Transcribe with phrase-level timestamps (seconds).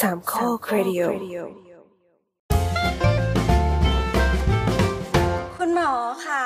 [0.00, 1.02] สามข้อครดิโอ
[5.56, 5.92] คุณหมอ
[6.26, 6.44] ค่ะ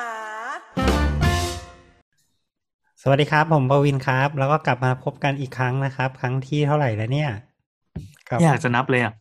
[3.03, 7.31] สวัสดีครับ ผมปวินครับ แล้วก็กลับมาพบกันอีกครั้งนะครับ ครั้งที่เท่าไหร่แล้วเนี่ย
[8.29, 9.13] กับไม่อยากจะนับเลยอะ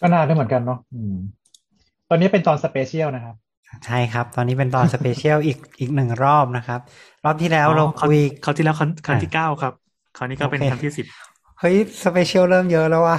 [0.00, 1.14] ก็นานได้เหมือนกันเนาะอืม
[2.08, 3.36] ตอนนี้เป็นตอน special นะครับ
[3.86, 6.80] ใช่ครับ ตอนนี้เป็นตอน special อีกอีกหนึ่งรอบนะครับ
[7.24, 9.74] รอบที่แล้วเราอ๋อคุยคราวที่แล้วครั้งครั้งอะที่เก้าครับ
[10.18, 11.06] คราวนี้ก็เป็นโอเคครั้งที่สิบ
[11.60, 13.18] เฮ้ย special เริ่มเยอะแล้วว่ะ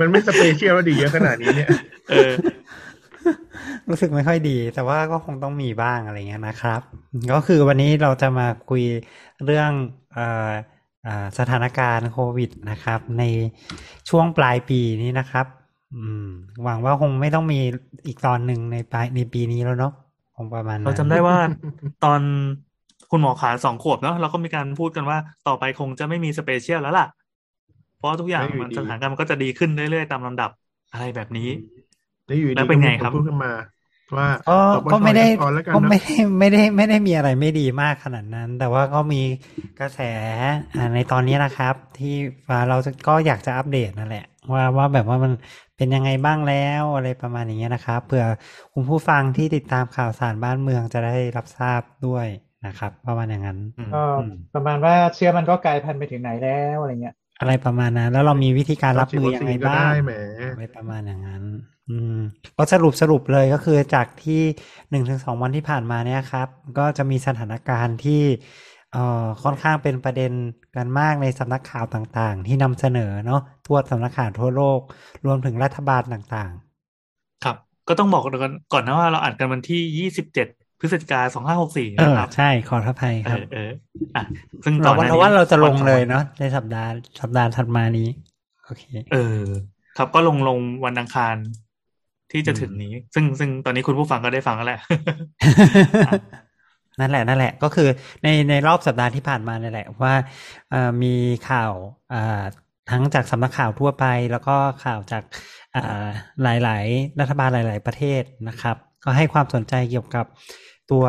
[0.00, 1.70] มันไม่ special แล้วดีเยอะขนาดนี้เนี่ย
[2.10, 2.32] เออ
[3.88, 6.80] รู้สึกไม่ค่อยดี แต่ว่าก็คงต้องมีบ้างอะไรเงี้ยนะครับ
[7.32, 8.82] ก็คือวันนี้เราจะมาคุย
[9.44, 9.70] เรื่อง
[10.14, 10.50] เอ่อ
[11.06, 13.24] อ่าสถานการณ์โควิดนะครับ ใน
[14.08, 15.46] ช่วงปลายปีนี้นะครับ
[15.94, 16.26] อืม
[16.64, 17.60] หวังว่าคงไม่ต้องมี
[18.06, 19.92] อีกตอนหนึ่งในปลายในปีนี้แล้วเนาะ
[20.36, 21.38] คงประมาณนั้นเราจำได้ว่า
[22.04, 22.20] ตอน
[23.10, 27.06] คุณหมอขาสองขวบเนาะเราก็มีการพูดกันว่าต่อไปคงจะไม่มี special แล้วล่ะ
[27.96, 30.50] เพราะทุกอย่างไม่อยู่มันดีสถานการณ์มันก็จะดีขึ้นเรื่อยๆ ตามลำดับ
[30.92, 31.48] อะไรแบบนี้
[32.26, 33.52] แล้วอยู่ดีแล้วเป็นไงครับก็มีนพูดขึ้นมา
[34.16, 39.22] ว่าก็ต่อปก็ไม่ได้ถอนแล้วกันก็เนอะไม่ได้ไม่ได้ไม่ได้มีอะไรไม่ดีมากขนาดนั้น แต่ว่าก็มี
[39.78, 40.00] กระแส
[40.76, 42.14] อ่าในตอนนี้นะครับ ที่
[42.50, 45.32] ว่าเราจะก็อยากจะอัปเดตนั่นแหละ ว่าว่าแบบว่ามัน
[45.76, 48.24] เป็นยังไงบ้างแล้วอะไรประมาณอย่างเงี้ยนะครับเผื่อ
[48.72, 52.26] คุณผู้ฟังที่ติดตามข่าวสารบ้านเมืองจะได้รับทราบด้วย
[52.64, 60.10] นะครับประมาณอย่างนั้นอืมก็อืมประมาณว่าเชื้อมันก็กลายพันธุ์ไปถึงไหนแล้วอะไรเงี้ย อะไรประมาณนั้น แล้วเรามีวิธีการรับมือยังไงบ้างก็ได้แหม
[60.50, 61.44] อะไรประมาณอย่างนั้น
[61.88, 62.14] อืม
[62.56, 64.42] ก็สรุปสรุปเลยก็คือจากที่
[64.90, 68.22] หนึ่งถึงสองวันที่ผ่านมาเนี่ยครับ ก็จะมีสถานการณ์ที่
[68.92, 70.32] เอ่อค่อนข้างเป็นประเด็น
[70.76, 74.80] กันมากในสำนักข่าวต่างๆ ที่นำเสนอเนาะทั่วสำนักข่าวทั่วโลก
[75.24, 76.52] รวมถึงรัฐบาลต่าง
[77.44, 77.56] ครับ
[77.88, 80.46] ก็ต้องบอกกันก่อนนะว่าเราอัดกันวันที่ยี่สิบเจ็ด
[80.80, 83.70] พฤศจิกาสองห้าหกสี่ๆเอนะอครับใช่ขออภัยเอครับอเออ
[84.16, 84.22] อะ
[84.64, 86.90] ซึ่งก่เราอนหว่าน้าเรานี้ว่าเราจะลงวันสอเลยวันเนาะในสัปดาห์
[87.20, 88.08] สัปดาห์ถัดมานี้
[88.64, 89.42] โอเค เออ
[89.96, 91.36] ครับก็ลงลงวันอังคาร
[92.32, 94.80] ที่จะถึงนี้ ซึ่งซึ่งตอนนี้คุณผู้ฟังก็ได้ฟังแล้วแหละ
[97.00, 97.88] นั่นแหละนั่นแหละ ก็คือ
[98.22, 100.14] ในในรอบสัปดาห์ที่ผ่านมาเนี่ยแหละว่า
[100.70, 101.14] เอ่อมี
[101.50, 101.72] ข่าว
[102.12, 102.42] อ่า
[102.90, 105.22] ทั้งจากสำนักข่าวทั่วไป แล้วก็ข่าวจาก
[105.74, 106.08] อ่า
[106.42, 110.26] หลาย ๆ รัฐบาลหลาย ๆ ประเทศนะครับ ก็ให้ความสนใจเกี่ยวกับ
[110.92, 111.04] ตัว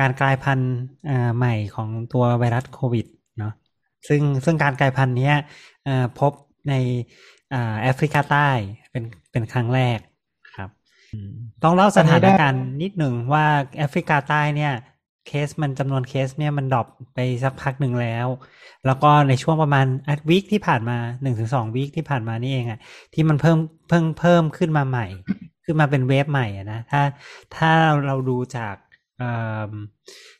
[0.00, 0.74] การกลายพันธุ์
[1.36, 3.06] ใหม่ของตัวไวรัสโควิด
[3.38, 3.52] เนาะ
[4.08, 5.32] ซึ่งซึ่งการกลายพันธุ์นี้
[6.18, 6.32] พบ
[6.68, 6.74] ใน
[7.54, 8.48] อแอฟริกาใต้
[8.90, 9.98] เป็นเป็นครั้งแรก
[10.54, 10.70] ครับ
[11.62, 13.44] ต้องเล่าสถานการณ์นิดหนึ่งว่า
[13.78, 14.74] แอฟริกาใต้เนี่ย
[15.26, 18.26] เคสมันจำนวนเคสเนี่ยมัน drop ไปสักพักหนึ่งแล้ว
[18.86, 22.80] แล้วก็ในช่วงประมาณอาทิตย์ week ที่ผ่านมาหนึ่งถึงสอง week ที่ผ่านมานี่เองอะ
[23.14, 23.58] ที่มันเพิ่ม
[23.88, 25.06] เพิ่งเพิ่มขึ้นมาใหม่
[25.64, 27.02] ขึ้นมาเป็น wave ใหม่อะนะถ้า
[27.56, 27.72] ถ้า
[28.06, 28.74] เราดูจาก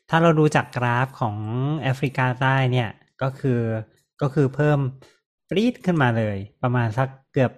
[0.09, 1.37] ถ้าเราดูจากกราฟของ
[1.83, 2.89] แอฟริกาใต้เนี่ย
[3.21, 3.61] ก็คือ
[4.21, 4.79] ก็คือเพิ่ม
[5.49, 7.51] ปรีดขึ้นมาเลย ประมาณสักเกือบ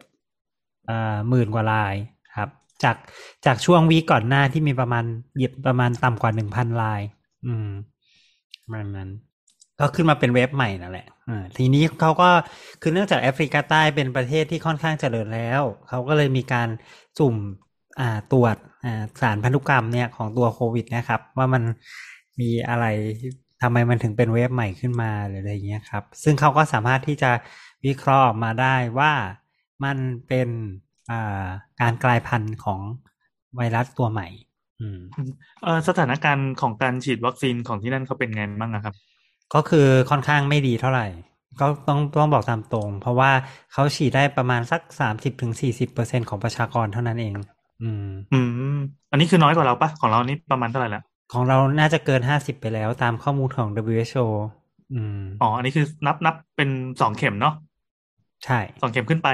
[1.29, 1.95] หมื่นกว่าลาย
[2.37, 2.49] ครับ
[2.83, 2.97] จาก
[3.45, 5.05] จากช่วงวีก่อนหน้าที่มีประมาณ
[5.37, 7.01] หยิบประมาณต่ำกว่าหนึ่งพันลาย
[7.45, 7.69] อืม
[8.61, 9.09] ประมาณนั้น
[9.79, 11.07] ก็ขึ้นมาเป็นเว็บใหม่นั่นแหละ
[11.57, 12.29] ทีนี้เขาก็
[12.81, 16.69] คือเนื่องจากแอฟริกาใต้เป็นประเทศที่ค่อนข้างเจริญแล้ว เขาก็เลยมีการ
[17.19, 17.35] สุ่ม
[18.31, 21.63] ตรวจอ่าสารพันธุกรรมเนี่ยของตัวโควิดนะครับ ว่ามัน
[22.40, 22.85] มีอะไร
[23.62, 27.31] ทำไมมันถึงเป็นเว็บใหม่ขึ้นมาหรืออะไรเงี้ยครับ ซึ่งเขาก็สามารถที่จะ
[27.85, 29.13] วิเคราะห์ออกมาได้ว่า
[29.84, 29.97] มัน
[30.28, 30.50] เป็น
[31.12, 31.46] อ่า
[31.81, 32.80] การกลายพันธุ์ของ
[33.56, 34.28] ไวรัสตัวใหม่
[34.80, 35.00] อืม
[35.63, 38.96] เออสถานการณ์ของการฉีดวัคซีนของที่นั่นเขาเป็นไงบ้างอะครับ
[39.53, 41.07] ก็คือค่อนข้างไม่ดีเท่าไหร่
[41.59, 43.31] ก็ต้องต้องบอกตามตรง เพราะว่า
[43.74, 47.34] เขาฉีดได้ประมาณสักสามสิบถึงสี่สิบเปอร์เซ็นของประชากรเท่านั้นเอง
[47.84, 48.40] อืม อื
[48.75, 48.78] ม
[49.12, 51.02] อันนี้คือน้อยกว่าเราปะของเรานี่ประมาณเท่าไหร่ละ
[51.34, 54.25] ของเราน่าจะเกินห้าสิบไปแล้วตามข้อมูลของ WHO
[54.94, 56.69] อืมอ๋อ อันนี้คือนับนับเป็น
[57.02, 57.53] สองเข็มเนาะ
[58.46, 59.30] ใช่สองเข็มขึ้นไป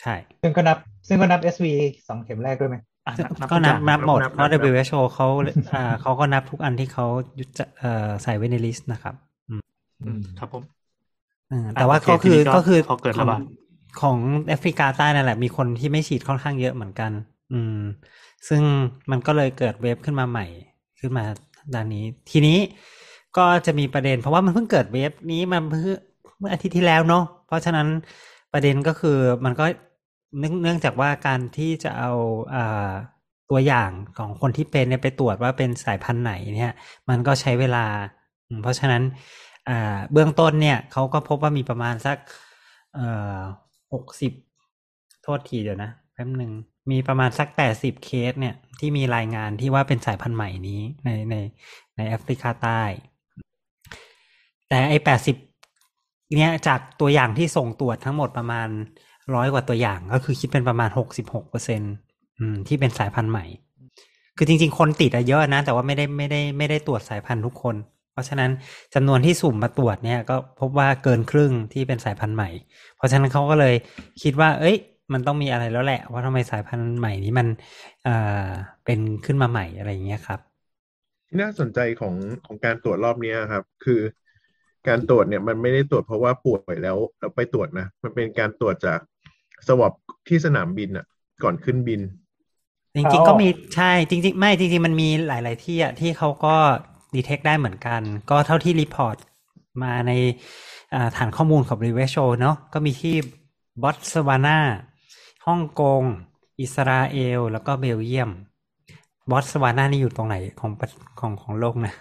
[0.00, 0.76] ใช่ ซึ่งก็นับ
[1.08, 1.66] ซึ่งก็นับ SV
[2.08, 5.26] สองเข็มแรกด้วยไหมอะซึ่งนับก็นับทุกอย่างนับหมดนับเพราะนับ WHO เขา
[5.74, 7.06] อ่าเขาก็นับทุกอันที่เขา
[7.38, 9.14] ยุจะเอ่อใส่ไว้ในลิสต์นะครับ
[9.48, 10.62] อืมครับผม
[11.50, 13.40] อืมแต่ว่าโอเคก็คือทีนี้ก็ก็คือพอเกิดขระองบาด
[14.00, 17.10] ของแอฟริกาใต้นั่นแหละ มีคนที่ไม่ฉีดค่อนข้างเยอะเหมือนกัน
[17.50, 17.76] อืม
[18.48, 18.62] ซึ่ง
[19.10, 20.46] มันก็เลยเกิดเวฟขึ้นมาใหม่
[21.00, 21.24] ขึ้นมา
[21.74, 22.58] ด้านนี้ ทีนี้
[23.36, 25.96] ก็จะมีประเด็น เพราะว่ามันเพิ่งเกิดเวฟนี้มาเมื่อ
[26.38, 27.88] เมื่ออาทิตย์ที่แล้วเนาะเพราะฉะนั้น
[28.52, 29.64] ประเด็นก็คือมันก็
[30.38, 32.10] เนื่องเนื่องจากว่าการที่จะเอา
[32.54, 32.90] อ่า
[33.50, 36.72] ตัวอย่างของคนที่เป็นเนี่ยไปตรวจว่าเป็นสายพันธุ์ไหนเนี่ย
[37.08, 37.84] มันก็ใช้เวลา
[38.62, 39.02] เพราะฉะนั้น
[40.12, 42.16] เบื้องต้นเนี่ยเขาก็พบว่ามีประมาณสัก
[43.92, 44.32] หกสิบ
[45.22, 46.52] โทษทีเดี๋ยวนะ แป๊บหนึ่ง
[46.90, 51.34] มีประมาณสักแปดสิบเคสเนี่ย ที่มีรายงานที่ว่าเป็นสายพันธุ์ใหม่นี้ในใน
[51.96, 52.82] ในแอฟริกาใต้
[54.68, 55.36] แต่ไอ้แปดสิบ
[56.38, 58.68] เนี่ยจากตัวอย่างที่ส่งตรวจทั้งหมดประมาณ
[59.34, 61.80] ร้อยกว่าตัวอย่าง ก็คือคิดเป็นประมาณหกสิบหกเปอร์เซ็น
[62.68, 63.44] ที่เป็นสายพันธุ์ใหม่
[64.36, 67.76] คือจริง ๆ คนติดอะเยอะนะ แต่ว่าไม่ได้ไม่ได้ไม่ได้ตรวจสายพันธุ์ทุกคน
[68.12, 68.50] เพราะฉะนั้น
[68.94, 72.50] จำนวนที่สุ่มมาตรวจเนี่ยก็พบว่าเกินครึ่งที่เป็นสายพันธุ์ใหม่
[72.96, 73.74] เพราะฉะนั้นเขาก็เลย
[74.22, 74.76] คิดว่า เอ้ย
[75.12, 77.48] มันต้องมีอะไรแล้วแหละ ว่าทำไมสายพันธุ์ใหม่นี้มัน
[78.02, 78.10] เอ่อ
[78.84, 80.40] เป็นขึ้นมาใหม่อะไรอย่างเงี้ยครับ
[81.28, 82.14] ที่น่าสนใจของ
[82.46, 84.00] ของการตรวจรอบเนี้ยครับ คือ
[84.88, 89.00] การตรวจเนี่ยมันไม่ได้ตรวจเพราะว่าป่วยแล้วแล้วไปตรวจนะมันเป็นการตรวจจาก
[89.66, 89.92] สวอป
[90.28, 91.06] ที่สนามบินอะ
[91.42, 92.00] ก่อนขึ้นบิน
[92.96, 96.56] จริงๆก็มใช่จริง ๆ ไม่จริงๆมันมีหลาย ๆ ที่อะที่เขาก็
[97.14, 99.16] detect ได้เหมือนกัน ก็เท่าที่ report
[99.82, 100.12] มาใน
[100.94, 103.14] อ่าฐานข้อมูลของรีเวชโชเนาะก็มีที่
[103.82, 104.58] บอตสวานา
[105.46, 106.02] ฮ่องกง
[106.60, 108.30] อิสราเอล แล้วก็เบลเยียม
[109.30, 110.88] บอตสวานานี่อยู่ตรงไหนของประ
[111.20, 111.92] ของของโลกนะ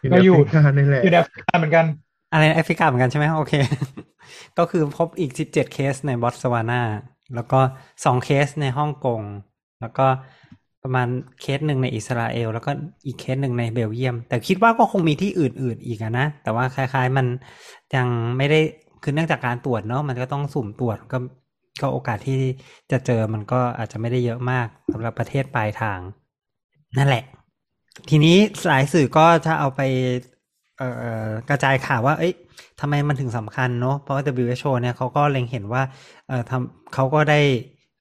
[0.00, 1.86] อยู่ก็ในอยู่แอฟริกานี่แหละอยู่ในแอฟริกาเหมือนกัน
[2.32, 3.54] อะไรนะแอฟริกาเหมือนกันใช่ไหมโอเค
[4.58, 6.80] ก็คือพบอีก17เคสในบอตสวานา
[7.34, 7.60] แล้วก็
[8.04, 9.20] สองเคสในฮ่องกง
[9.80, 10.06] แล้วก็
[10.82, 11.08] ประมาณ
[11.40, 12.70] เคสหนึ่งในอิสราเอล แล้วก็
[13.06, 17.26] อีกเคสหนึ่งในเบลเยียม แต่คิดว่าก็คงมีที่อื่น ๆ อีกอะนะ แต่ว่าคล้าย ๆ มัน
[17.96, 18.06] ยัง
[18.36, 18.60] ไม่ได้
[19.02, 21.18] คือเนื่องจากการตรวจเนาะมันก็ต้องสุ่มตรวจก็
[21.80, 22.40] ก็โอกาสที่
[22.90, 25.98] จะเจอมันก็อาจจะไม่ได้เยอะมากสำหรับประเทศปลายทาง
[26.98, 27.24] นั่นแหละ
[28.10, 28.36] ทีนี้
[28.68, 29.80] หลายสื่อก็จะเอาไป
[30.78, 30.88] เอ่
[31.26, 32.34] อกระจายข่าวว่า เอ้ย
[32.80, 35.82] ทำไมมันถึงสำคัญเนอะเพราะว่า WHO เนี่ยเขาก็เล็งเห็นว่า
[36.28, 37.40] เอ่อทำเขาก็ได้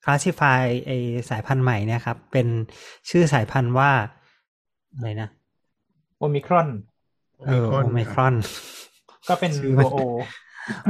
[0.04, 0.92] คลาสสิฟายไอ
[1.30, 2.48] สายพันธุ์ใหม่เนี่ยครับ เป็น
[3.10, 3.92] ชื่อสายพันธุ์ว่า
[4.94, 5.30] อะไรนะ
[6.18, 6.68] โอมิครอน
[7.46, 8.36] เออ โอไมครอน
[9.30, 10.12] ก็เป็นชื่อมันตัว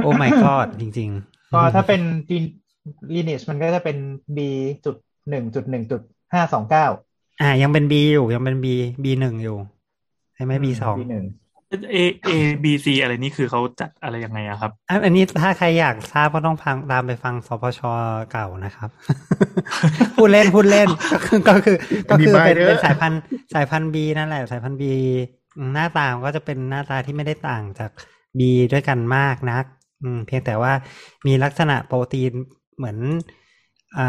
[0.02, 2.42] โอโอ้ my god จริง ๆ ก็ถ้าเป็นจีน
[3.14, 3.96] ลีเนชมันก็จะเป็น
[4.36, 4.38] B
[4.84, 4.96] จุด
[5.30, 6.00] หนึ่งจุดหนึ่งจุด
[6.32, 6.86] ห้าสองเก้า
[7.40, 8.66] อ่า ยังเป็น B อยู่ยังเป็น B
[9.04, 9.56] B หนึ่งอยู่
[10.34, 11.24] ใช่ไหม B สอง B หนึ่ง
[11.94, 11.98] A
[12.28, 12.30] A
[12.64, 17.80] B C อะไรนี่คือเขาจัดอะไรยังไงอะครับ อันอันนี้ถ้าใครอยากทราบก็ต้องฟังตามไปฟังสปช
[18.32, 18.90] เก่านะครับ
[20.16, 21.76] พูดเล่นพูดเล่นก็คือ ก็คือ
[22.10, 23.20] ก็คือเป็นดีไปเถอะเป็นสายพันธุ์
[23.54, 24.82] สายพันธุ์ B นั่นแหละ สายพันธุ์ B
[25.74, 27.90] หน้าตามันก็จะเป็นหน้าตาที่ไม่ได้ต่างจาก
[28.38, 28.40] B
[28.72, 29.64] ด้วยกันมากนัก
[30.02, 30.72] อืมเพียงแต่ว่า
[31.26, 32.32] มีลักษณะโปรตีน
[32.76, 32.98] เหมือน
[33.96, 34.02] อ่า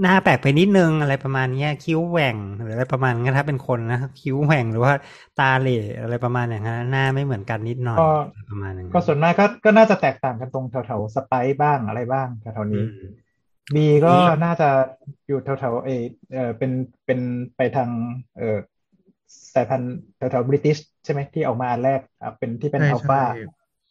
[0.00, 4.92] หน้าแปลกไปนิดนึงอะไรประมาณเนี้ยคิ้วแหว่งหรืออะไรประมาณนั้นถ้าเป็นคนนะคิ้วแหว่งหรือว่า
[5.36, 5.70] ตาเหล่
[6.02, 8.06] อะไรประมาณอย่างนั้นหน้าไม่เหมือนกันนิดหน่อยก็
[8.48, 12.90] ประมาณนั้นก็ส่วนมากก็ก็น่าจะแตกต่างกันตรงแถวๆสไปซ์บ้างอะไรบ้างแถวๆอืนี้ม
[13.74, 14.68] B ก็นี่น่าจะ
[15.26, 16.70] อยู่แถวๆเออเออเป็น
[17.06, 17.20] เป็น
[17.56, 17.90] ไปทาง
[18.36, 18.58] เออ
[19.54, 23.20] สายพันธุ์แถวๆบริติชใช่ไหมที่ออกมาอันแรกอะเป็นที่เป็นใช่อัลฟา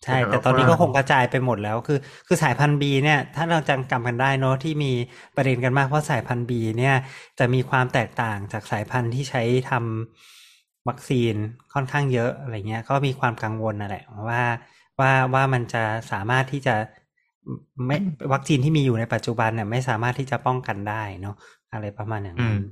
[0.03, 4.91] ใช่ใช่เป็นแต่ตอนนี้ alpha ก็คงกระจายไปหมดแล้วคือ คือสายพันธุ์ B เนี่ย ถ้าเราจำกำกันได้เนอะที่มี
[5.35, 6.95] ประเด็นกันมากเพราะสายพันธุ์ B เนี่ย
[7.39, 11.33] จะมีความแตกต่างจากสายพันธุ์ที่ใช้ทำวัคซีน
[11.73, 14.43] ค่อนข้างเยอะอะไรเงี้ย ก็มีความกังวลนั่นแหละว่า
[14.99, 16.75] ว่าว่ามันจะสามารถที่จะ
[17.87, 17.97] ไม่
[18.33, 21.35] วัคซีนที่มีอยู่ในปัจจุบันเนี่ยไม่สามารถที่จะป้องกันได้เนาะ
[21.73, 22.71] อะไรประมาณอย่างนั้นอืม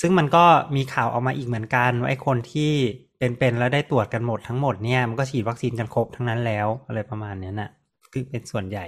[0.00, 0.44] ซึ่งมันก็
[0.76, 2.72] มีข่าวออกมาอีกเหมือนกันว่าไอ้คนที่
[3.18, 7.70] เป็นๆแล้วได้ตรวจกันหมดทั้งหมดเนี่ยมันก็ฉีดวัคซีนกันครบทั้งนั้นแล้วอะไรประมาณเนี้ยน่ะ
[8.12, 8.86] คือเป็นส่วนใหญ่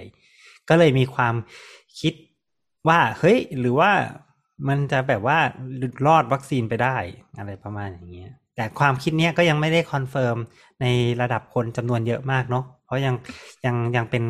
[0.68, 1.34] ก็เลยมีความ
[2.00, 2.14] คิด
[2.88, 3.90] ว่าเฮ้ย หรือว่า
[4.68, 5.38] มันจะแบบว่า
[5.76, 6.96] หลุดรอดวัคซีนไปได้
[7.38, 10.36] อะไรประมาณอย่างเงี้ยแต่ความคิดเนี้ยก็ยังไม่ได้ confirm
[10.80, 10.86] ใน
[11.20, 13.14] ระดับคนจำนวนเยอะมากเนาะเพราะยัง
[13.64, 14.24] ยังยังเป็น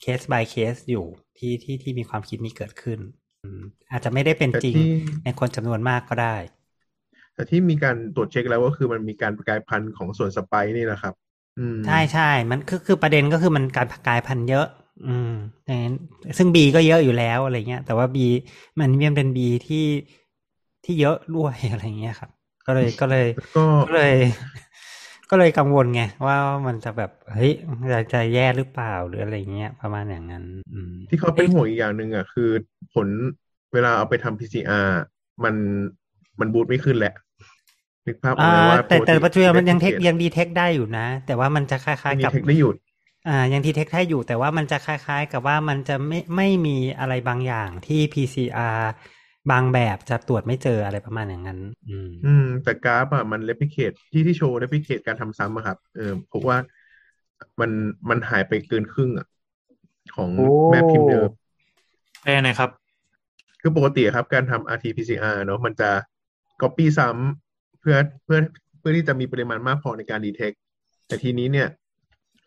[0.00, 1.04] เคส by เคสอยู่
[1.38, 2.98] ที่ที่ที่มีความคิดนี้เกิดขึ้น
[3.42, 4.88] อืมอาจจะไม่ได้เป็นแต่จริงที่
[5.24, 6.36] ในคนจำนวนมากก็ได้
[7.34, 11.14] แต่ที่มีการตรวจเช็คแล้วก็คือมันมีการกลายพันธุ์ของส่วน spike นี่แหละครับ
[11.58, 14.66] อืมใช่ใช่ มันคือคือประเด็นก็คือมันการกลายพันธุ์เยอะ
[15.06, 15.30] อืม
[15.66, 15.94] อย่างนั้น
[16.38, 18.26] ซึ่งบีก็เยอะอยู่แล้วอะไรเงี้ย แต่ว่าบี
[18.80, 19.84] มันยังเป็นบีที่
[20.84, 22.30] ที่เยอะด้วยอะไรเงี้ยครับ
[22.66, 24.14] ก็เลยก็เลยแล้วก็ก็เลย
[25.30, 26.36] ก็เลยกังวลไงว่า
[26.66, 27.52] มันจะแบบเฮ้ย
[27.92, 32.50] จะจะแย่หรือเปล่าหรืออะไรเงี้ย ประมาณอย่างนั้นอืมที่เขาเป็นห่วงอีกอย่างหนึ่งอะคือ
[32.94, 33.08] ผล
[33.72, 34.88] เวลาเอาไปทำ PCR
[35.44, 35.54] มัน
[36.40, 37.14] มันบูตไม่ขึ้นแหละ
[38.06, 42.76] นึกภาพออกอ่าไหมว่าแต่แต่ปัจจุบันมันยังเทค replicate ยังดีเทคได้อยู่นะ แต่ว่ามันจะคล้ายมีๆกับเทคได้หยุด
[43.28, 48.80] อ่ายังดีเทคได้อยู่ แต่ว่ามันจะคล้าย ๆ กับว่ามันจะไม่ไม่มีอะไรบางอย่างที่ PCR
[49.50, 56.58] บางแบบจะตรวจไม่เจออะไรประมาณอย่างนั้น อืมอืมแต่กราฟอะมัน replicate ที่ที่โชว์ replicate การทำซ้ำอะครับ เออพบว่า
[57.60, 57.70] มัน
[58.10, 59.26] มันหายไปเกินครึ่งอะ
[60.16, 61.30] ของโอ้แม่พิมพ์เดิม
[62.22, 62.70] แปลหน่อยครับ
[63.60, 65.90] คือปกติครับการทำ RT-PCR เนอะมันจะ
[66.60, 68.38] copy ซ้ำเพื่อเพื่อ
[68.78, 70.56] เพื่อที่จะมีปริมาณมากพอในการ detect
[71.06, 71.68] แต่ทีนี้เนี่ย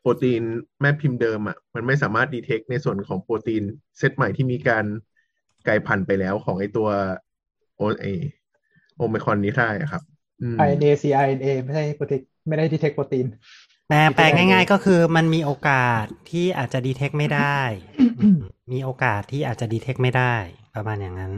[0.02, 0.44] โปรตีน
[0.82, 3.64] แม่พิมพ์เดิมอะ มันไม่สามารถ detect ในส่วนของโปรตีน
[3.98, 4.86] เซตใหม่ที่มีการ
[5.68, 6.88] กลายพันธุ์ไปแล้วของไอตัว
[7.78, 8.06] โอไอ
[8.96, 10.02] โอไมครอนนี้ได้อะครับ
[10.42, 13.26] อืม RNA cRNA ไม่ใช่โปรตีนไม่ได้ที่เทคโปรตีน
[13.88, 17.60] แปลแปลง่าย ๆ ก็คือมันมีโอกาสที่อาจจะดีเทคไม่ได้
[18.74, 20.36] มีโอกาสที่อาจจะดีเทคไม่ได้
[20.76, 21.34] ประมาณอย่างนั้น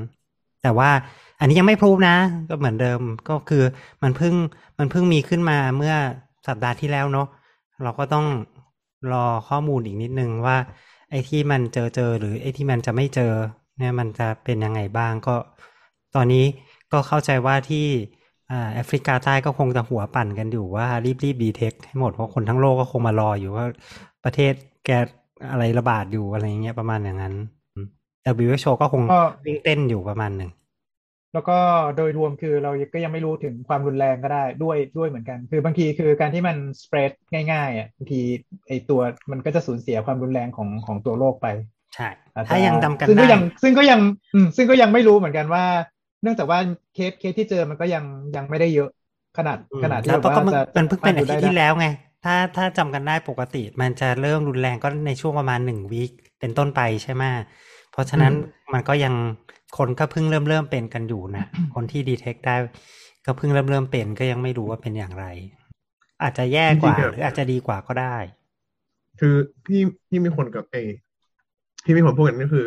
[0.63, 0.91] แต่ว่า
[1.39, 2.15] อันนี้ยังไม่พรูฟนะ
[2.49, 3.63] ก็เหมือนเดิมก็คือ
[4.03, 4.35] มันเพิ่ง
[4.79, 5.93] มันเพิ่งมีขึ้นมาเมื่อ
[6.47, 7.27] สัปดาห์ที่แล้วเนาะ
[7.83, 8.25] เราก็ต้อง
[9.11, 10.57] รอข้อมูลอีกนิดนึงว่า
[11.09, 13.33] ไอ้ที่มันเจอเจอหรือไอ้ที่มันจะไม่เจอ
[13.77, 15.35] เนี่ยมันจะเป็นยังไงบ้างก็
[16.15, 16.45] ตอนนี้
[16.91, 17.85] ก็เข้าใจว่าที่
[18.51, 23.65] อ่าแอฟริกาใต้ก็คงจะหัวปั่นกันอยู่ว่ารีบรีบดีเทคให้หมดเพราะคนทั้งโลกก็คงมารออยู่ว่า
[24.23, 24.53] ประเทศ
[24.85, 24.89] แก
[25.51, 27.35] อะไรระบาดอยู่อะไรเงี้ยประมาณอย่างนั้น
[27.73, 27.87] อืม
[28.37, 30.49] WHO ก็คงก็วิ่งเต้นอยู่ประมาณหนึ่ง
[31.33, 31.57] แล้วก็
[31.97, 37.11] โดยรวมคือเราก็ยังไม่รู้ถึงความรุนแรงก็ได้ด้วยด้วยเหมือนกัน คือบางทีคือการที่มัน spread
[37.51, 38.21] ง่ายๆอะบางที
[38.67, 41.47] ไอตัวมันก็จะสูญเสียความรุนแรงของของตัวโรคไป
[41.95, 43.99] ใช่อาจจะถ้ายังจำกันซึ่งก็ได้ยังซึ่งก็ยัง
[44.33, 45.65] อืมซึ่งก็ยังไม่รู้เหมือนกันว่า
[46.23, 46.59] เนื่องจากว่า
[46.93, 48.03] case case ที่เจอมันก็ยัง
[48.35, 48.89] ยังไม่ได้เยอะ
[49.37, 51.87] ขนาดอืมขนาดที่แล้วแบบก็ว่ามันจะมันเพิ่งเป็นอาจะทิตย์ที่แล้วไง
[52.25, 57.23] ถ้าถ้าจำกันได้ปกติ มันจะเริ่มรุนแรงก็ในช่วงประมาณหนึ่ง week เป็นต้นไปใช่ไหม
[57.91, 58.33] เพราะฉะนั้น
[58.73, 59.13] มันก็ยัง
[59.77, 62.55] คนก็เพิ่งเริ่มเริ่มเป็นกันอยู่นะ คนที่ detect ได้
[63.25, 65.25] ก็เพิ่งเริ่มเริ่มเป็นก็ยังไม่รู้ว่าเป็นอย่างไร
[66.23, 68.17] อาจจะแย่กว่าจริงๆอะหรืออาจจะดีกว่าก็ได้
[69.19, 69.35] คือ
[69.65, 70.75] ที่ที่มีคนกับเอ
[71.85, 72.65] ที่มีคนพูดกันก็คือ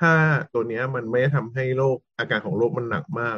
[0.00, 0.12] ถ้า
[0.54, 3.36] ตัวเนี้ยมันไม่ได้ทำให้โรคอาการของโรคมันหนักมาก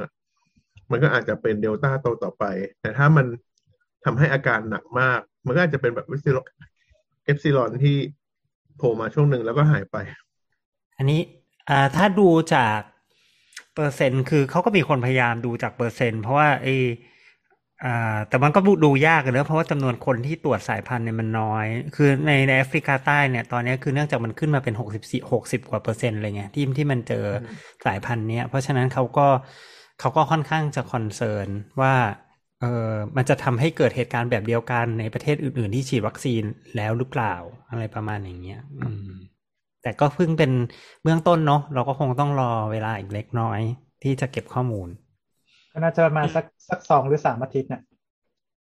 [0.91, 2.45] มันก็อาจจะเป็นเดลต้าตัวต่อไป
[2.81, 3.27] แต่ถ้ามัน
[4.05, 6.39] ทำให้อาการหนักมาก มันก็อาจจะเป็นแบบวิซิล
[7.25, 7.97] เอปซิลอนที่
[8.77, 9.97] โผล่มาช่วงหนึ่งแล้วก็หายไป
[10.99, 11.21] อันนี้
[11.69, 12.79] อ่าถ้าดูจาก
[13.75, 16.69] เปอร์เซ็นต์คือเขาก็มีคนพยายามดูจากเปอร์เซ็นต์เพราะว่าไอ
[17.85, 27.25] อ่าแต่มันก็ดูยากเลยเพราะว่าจำนวนคนที่ตรวจสายพันธุ์เนี่ยมันน้อย คือในในแอฟริกาใต้เนี่ยตอนนี้คือเนื่องจากมันขึ้นมาเป็นหกสิบสี่หกสิบกว่าเปอร์เซ็นต์อะไรเงี้ยที่ที่มันเจอ
[27.85, 29.27] สายพันธุ์เนี้ยเพราะฉะนั้นเขาก็
[30.01, 31.49] เขาก็ค่อนข้างจะ concern
[31.83, 31.95] ว่า
[32.61, 36.43] เออมันจะทำให้เกิดเหตุการณ์แบบเดียวกันในประเทศอื่น ๆ ที่ฉีดวัคซีน
[36.77, 37.35] แล้วหรือเปล่า
[37.71, 39.11] อะไรประมาณอย่างเงี้ย อืม
[39.85, 40.53] แต่ก็เพิ่งเป็น
[41.03, 43.61] เบื้องต้นเนาะเราก็คงต้องรอเวลาอีกเล็กน้อย
[44.03, 44.89] ที่จะเก็บข้อมูล
[45.73, 47.83] ก็น่าจะประมาณสักสักสองหรือสามอาทิตย์น่ะ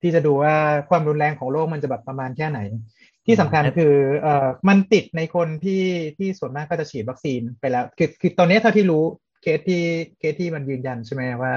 [0.02, 0.54] ที่จะดูว่า
[0.90, 2.60] ความรุนแรงของโรคมันจะแบบประมาณแค่ไหน
[3.26, 5.82] ที่สำคัญอืมคือเอ่อมันติดในคนที่
[6.18, 9.04] ที่ส่วนมากก็จะฉีดวัคซีนไปแล้ว คือคือตอนนี้เท่าที่รู้
[9.42, 9.82] เคสที่
[10.18, 11.52] เคสที่มันยืนยันใช่ไหมว่า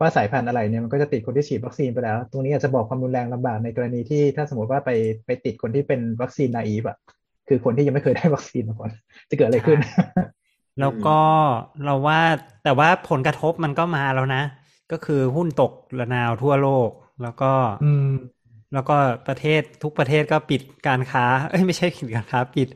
[0.00, 4.90] ว่าสายพันธุ์อะไรเนี่ยมันก็จะติดคนที่ฉีดวัคซีนไปแล้ว ตรงนี้อาจจะบอกความรุนแรงลำบากในกรณีที่ถ้าสมมติว่าไป
[5.26, 6.96] ไปติดคนที่เป็น vaccine naive อะ
[7.48, 8.90] คือคนที่ยังไม่เคยได้วัคซีนมาก่อน
[9.30, 9.78] จะเกิดอะไรขึ้น
[10.80, 11.18] แล้วก็
[11.84, 12.20] เราว่า
[12.64, 14.42] แต่ว่าผลกระทบมันก็มาแล้วนะ
[14.92, 16.90] ก็คือหุ้นตกระนาวทั่วโลก
[17.22, 17.52] แล้วก็
[17.84, 18.08] อืม
[18.74, 18.96] แล้วก็
[19.28, 22.68] ประเทศทุกประเทศก็ปิดการค้า เอ้ยไม่ใช่ปิดการค้า ปิด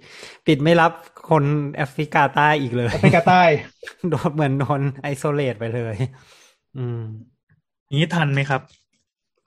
[0.46, 0.92] ปิดไม่รับ
[1.30, 1.44] คน
[1.76, 3.42] แอฟริกาใต้อีกเลยแอฟริกาใต้
[4.10, 5.94] โดนเหมือนโดน isolate ไปเลย
[6.76, 7.00] อืม
[7.86, 8.60] อย่างนี้ทันไหมครับ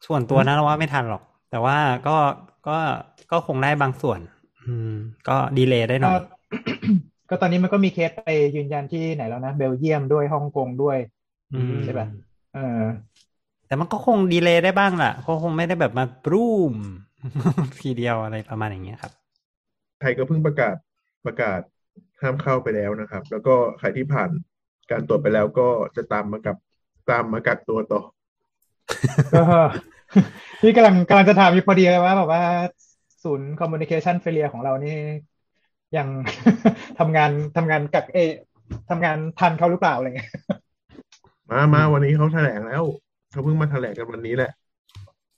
[0.05, 1.77] ส่วนตัวนะเราว่าไม่ทันหรอก แต่ว่า
[2.07, 2.17] ก็
[2.67, 2.77] ก็
[3.31, 4.19] ก็คงได้บางส่วน
[4.65, 4.91] อืม
[5.27, 6.15] ก็ delay ได้หน่ก็อย
[7.29, 10.98] ก็ตอนนี้มันก็มีเคสไปยืนยันที่ไหนแล้วนะ เบลเยียมด้วยฮ่องกงด้วย
[11.51, 12.08] อืมใช่ปะ
[12.51, 12.60] เออ
[13.67, 16.74] แต่มันก็คง delay ได้บ้างล่ะเขาคงไม่ได้แบบมาบรูม
[17.82, 19.13] ทีเดียวอะไรประมาณอย่างเงี้ยครับ
[20.00, 20.75] ไทยก็เพิ่งประกาศ
[21.25, 21.60] ประกาศ
[22.22, 24.29] ห้ามเข้าไปแล้วนะครับ แล้วก็ใครที่ผ่าน
[24.91, 26.58] การตรวจไปแล้วก็จะตามมากับ
[27.10, 28.01] ตามมากักตัวต่อ
[29.34, 29.39] ก็
[30.62, 32.41] พี่กำลังกำลังจะถามอยู่พอดีเลยว่าแบบว่า
[33.23, 34.95] ศูนย์ communication failure ของเรานี่
[35.97, 36.07] ยัง
[36.99, 38.17] ทำงานทำงานกับเอ
[38.89, 40.31] ทำงานทันเขาหรือเปล่าอะไรเงี้ย
[41.49, 42.83] มามาวันนี้เขาแถลงแล้ว
[43.31, 44.51] เขาเพิ่งมาแถลงกันวันนี้แหละ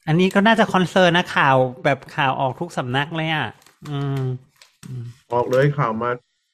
[0.07, 3.47] อันนี้ก็น่าจะคอนเซิร์นนะข่าวแบบข่าวออกทุกสำนักเลยอะ
[3.89, 4.21] อืม
[5.33, 6.09] ออกเลยข่าวมา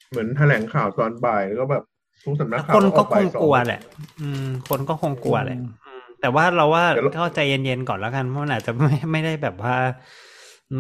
[0.09, 1.83] เหมือนแถลงข่าวตอนบ่ายแล้วก็แบบ
[2.25, 3.81] ทุกสำนักข่าวคนก็ออคบ่ายงสอกลัวแหละ
[4.21, 9.75] อืม คนก็คงกลัวแหละอืมอืมแต่ว่าเราว่าเดี๋ยวเราก็ใจเย็นๆก่อนแล้วกันเพราะมันอาจจะไม่ไม่ได้แบบว่า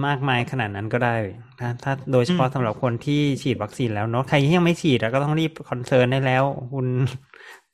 [0.07, 1.15] มากมายขนาดนั้นก็ได้
[1.59, 6.43] ถ้าถ้าโดยเฉพาะสำหรับคนที่ฉีดวัคซีนแล้วเนาะใครที่ยังไม่ฉีดอะก็ต้องรีบ concern ได้แล้ว
[6.73, 6.87] คุณ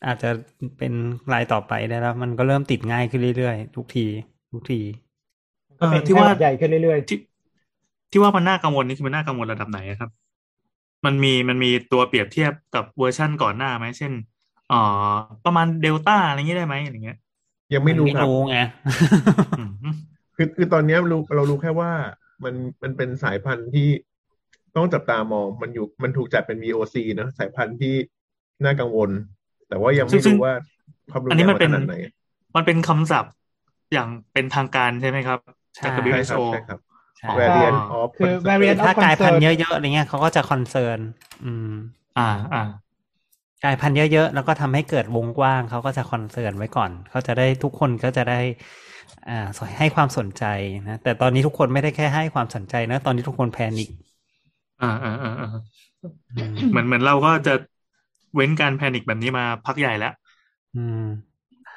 [0.06, 0.30] อาจจะ
[0.78, 0.94] เป็น
[1.34, 4.06] รายต่อไปได้แล้ว มันก็เริ่มติดง่ายขึ้นเรื่อยๆ ทุกที
[4.52, 4.82] ทุกที
[5.80, 7.18] เออเป็นที่ว่าไข้หวัดใหญ่ขึ้นเรื่อยที่
[8.12, 10.10] ที่ว่ามันน่ากังวลนี่คือมันน่ากังวลระดับไหนอะครับ
[11.06, 14.14] มันมีมันมีตัวเปรียบเทียบกับเวอร์ชั่นก่อนหน้าไหมเช่น
[14.68, 14.76] เอ่อ
[15.46, 17.18] ประมาณเดลต้าอะไรอย่างนี้ได้ไหมอะไรเงี้ย
[17.74, 18.58] ยังไม่รู้ไม่ครับรู้ไง
[19.56, 21.92] อืม คือคือตอนเนี้ยรู้เรารู้แค่ว่า
[22.44, 23.88] มันมันเป็นสายพันธุ์ที่
[24.76, 27.96] ต้องจับตามองมันอยู่มันถูกจัดเป็น VOC เนอะสายพันธุ์ที่
[28.64, 29.10] น่ากังวล
[29.70, 30.54] แต่ว่ายังไม่ซึ่งรู้ว่า
[31.12, 31.96] ความรุนอันแรนี้งมันมันเป็นขนาดไหน
[32.56, 33.34] มันเป็นคำศัพท์
[33.94, 35.40] อย่างเป็นทางการใช่ไหมครับ
[35.86, 36.80] จากใช่ใช่ครับ WHO ใช่ครับ
[37.20, 41.00] ใช่ variant of คือ concern variant ถ้ากลายพันธุ์ concern เยอะๆอะไรเงี้ยเขาก็จะคอนเซิร์น
[41.46, 41.72] อืม
[42.18, 42.64] อ่าอ่า
[43.64, 48.87] กลายพันธุ์เยอะๆแล้วก็ทำให้เกิดวงกว้างเขาก็จะ concern ไว้ก่อนเขาจะได้ทุกคนก็จะได้อ่า
[49.78, 50.44] ให้ความสนใจ
[50.88, 53.90] นะแต่ตอนนี้ทุกคนไม่ได้แค่ให้ความสนใจนะ ตอนนี้ทุกคน panic
[54.82, 55.48] อ่าอ่าอ่าอ่า
[56.36, 57.54] อืมเหมือนเหมือนเราก็จะ
[58.36, 60.14] เว้นการ panic แบบนี้มาพักใหญ่แล้ว
[60.76, 61.04] อืม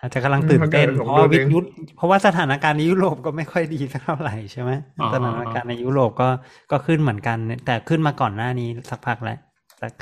[0.01, 1.59] อาจจะกำลังตื่นเต้นอืมเพราะว่ามันก็วิทยุ
[1.97, 4.71] เพราะว่าสถานการณ์ในยุโรปก็ไม่ค่อยดีสักเท่าไหร่ใช่ไหม
[5.01, 6.29] อ๋อสถานการณ์ในยุโรปก็
[6.71, 9.39] ก็ขึ้นเหมือนกัน แต่ขึ้นมาก่อนหน้านี้สักพักแล้ว
[9.81, 9.93] สัก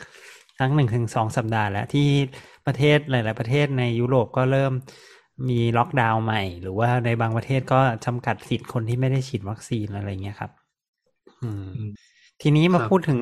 [0.61, 2.09] ทั้งหนึ่งถึงสองสัปดาห์แล้วที่
[2.67, 4.73] ประเทศหลาย ๆ ประเทศในยุโรปก็เริ่ม
[5.49, 10.53] มีล็อกดาวน์ใหม่ หรือว่าในบางประเทศก็จำกัดสิทธิ์คนที่ไม่ได้ฉีดวัคซีนอะไรเงี้ยครับ
[11.43, 11.91] อืมอืม
[12.41, 13.19] ทีนี้มาครับพูดถึง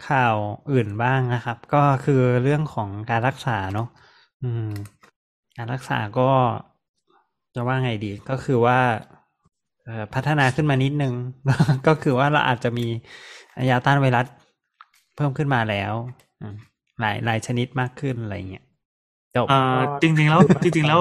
[0.00, 0.36] ข่าว
[0.70, 3.86] อื่นบ้างนะครับ ก็คือเรื่องของการรักษาเนาะ
[4.42, 4.62] อืม
[5.56, 6.22] การรักษาก็
[7.54, 8.78] จะว่าไงดี ก็คือว่า
[9.84, 11.14] เอ่อพัฒนาขึ้นมานิดนึง
[11.86, 12.86] ก็คือว่าเราอาจจะมี
[13.70, 14.26] ยาต้านไวรัส
[15.16, 15.92] เพิ่มขึ้นมาแล้ว
[16.40, 16.56] อืม
[17.00, 18.64] หลายหลายชนิดมากขึ้นอะไรเงี้ย
[19.36, 19.54] จบอ่า
[20.02, 21.00] จริง ๆ แล้วจริง ๆ แล้ว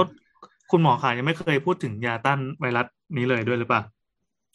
[0.72, 2.86] คุณหมอขายังไม่เคยพูดถึงยาต้านไวรัส
[3.18, 3.82] นี้เลยด้วยหรือเปล่า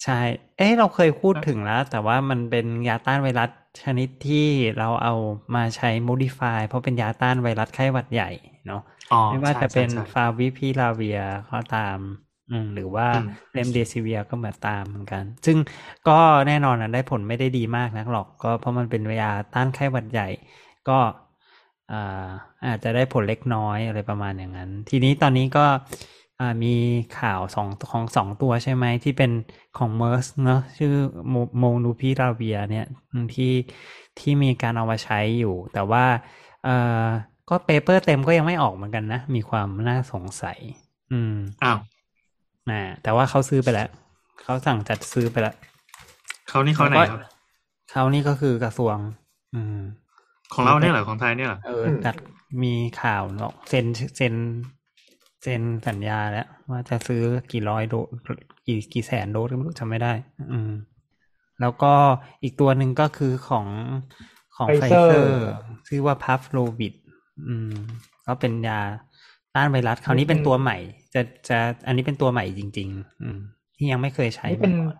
[0.05, 0.13] ใช่
[0.57, 3.51] เอ้เราเคยพูดถึงแล้ว แต่ว่ามันเป็นยาต้านไวรัส
[3.83, 4.37] ชนิดที่
[4.77, 5.13] เราเอา
[5.55, 8.27] มาใช้ modify เพราะเป็นยาต้านไวรัสไข้หวัดใหญ่
[8.67, 8.79] เนาะ
[9.11, 11.17] อ๋อไม่ว่าใช่จะเป็นใช่ใช่ฟาวิพิลาเวีย
[11.51, 11.99] ก็ตาม
[12.49, 15.59] อืมหรือว่าอืมเลมเดซิเวียก็เหมือนตามเหมือนกัน ซึ่ง
[16.09, 16.13] ก็
[16.47, 20.25] แน่นอนนะได้ผลไม่ได้ดีมากนักหรอก ก็เพราะมันเป็นยาต้านไข้หวัดใหญ่
[20.87, 20.93] ก็
[21.93, 22.29] อ่า
[22.67, 25.67] อาจจะได้ผลเล็กน้อยอะไรประมาณอย่างนั้น ทีนี้ตอนนี้ก็
[26.41, 26.75] อ่ามี
[27.21, 29.31] ข่าวสองของสองตัวใช่ไหมที่เป็น
[29.79, 30.93] ของเมอร์สเนาะชื่อ
[31.59, 33.53] โมนูพิราเวียเนี่ยอืมที่
[34.19, 36.05] ที่มีการเอามาใช้อยู่ แต่ว่า
[36.65, 37.05] เอ่อ
[37.51, 40.59] ก็เปเปอร์เต็มก็ยังไม่ออกเหมือนกันนะ มีความน่าสงสัย
[41.13, 41.79] อืมอ้าว
[42.71, 43.89] อ่าแต่ว่าเขาซื้อไปแล้ว
[44.43, 45.55] เขาสั่งจัดซื้อไปแล้ว
[46.49, 47.21] เขานี่เขาไหนครับ
[47.91, 48.97] เขานี่ก็คือกระทรวง
[49.55, 49.81] อืม
[50.55, 52.17] ของเราเนี่ยเหรอของไทยเนี่ยเหรอเออจัด
[52.63, 53.87] มีข่าวเนาะเซ็น
[54.17, 54.35] เซ็น
[55.43, 57.23] เซ็นสัญญาแล้ว ว่าจะซื้อ
[57.53, 58.07] กี่ร้อยโดส
[58.67, 60.13] กี่กี่แสนโดสก็ไม่รู้จำไม่ได้
[60.53, 60.71] อืม
[61.61, 61.93] แล้วก็
[62.43, 63.67] อีกตัวหนึ่งก็คือของ
[64.57, 65.47] ของไฟ Pfizer เซอร์
[65.89, 66.95] ชื่อว่าพัฟโลวิด
[67.49, 67.73] อืม
[68.27, 68.81] ก็เป็นยา
[69.55, 70.77] ต้านไวรัส คราวนี้เป็นตัวใหม่
[71.15, 73.39] จะจะอันนี้เป็นตัวใหม่จริง ๆ อืม
[73.77, 74.97] ที่ยังไม่เคยใช้นี่เป็นมาก่อน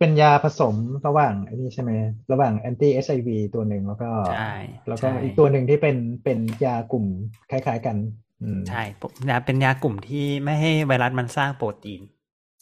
[0.00, 0.74] เป็นยาผสม
[1.06, 1.90] ระหว่างไอ้นี่ใช่ไหม
[2.32, 4.54] ระหว่างแอนตี้เอชไอวีตัวหนึ่งแล้วก็ใช่
[4.88, 7.04] แล้วก็ใช่อีกตัวหนึ่งที่เป็นเป็นยากลุ่ม
[7.50, 7.96] คล้าย ๆกัน
[8.42, 8.82] อืมใช่
[9.30, 12.00] ยาเป็นยากลุ่มที่ไม่ให้ไวรัสมันสร้างโปรตีน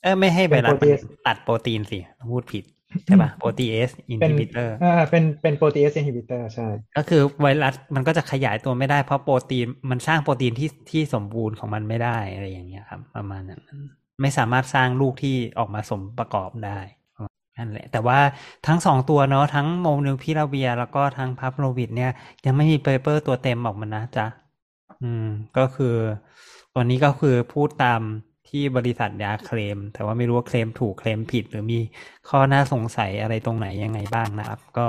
[0.03, 1.98] เออไม่ให้ไวรัสเป็นมัน protease ตัดโปรตีนสิ
[2.33, 2.64] พูดผิด
[3.07, 13.61] ใช่ป่ะ protease เป็น inhibitor อ่าเป็นเป็น protease inhibitor ใช่ ก็คือไวรัสมันก็จะขยายตัวไม่ได้เพราะโปรตีนมันสร้างโปรตีนที่ที่สมบูรณ์ของมันไม่ได้อะไรอย่างเงี้ยครับ ประมาณนั้น
[14.20, 16.79] ไม่สามารถสร้างลูกที่ออกมาสมประกอบได้
[17.59, 18.18] นั่นแหละ แต่ว่า
[18.66, 22.11] ทั้งสองตัวเนาะทั้ง molnupiravir แล้วก็ทั้ง Paxlovid เนี่ย
[22.44, 24.27] ยังไม่มี paper ตัวเต็มออกมานะจ๊ะ
[25.03, 25.97] อืม ก็คือ
[26.75, 28.01] ตัวนี้ก็คือพูดตาม
[28.49, 31.79] ที่บริษัทยาเคลม แต่ว่าไม่รู้ว่าเคลมถูกเคลมผิด หรือมี
[32.29, 34.87] ข้อน่าสงสัยอะไรตรงไหนยังไงบ้างนะครับ ก็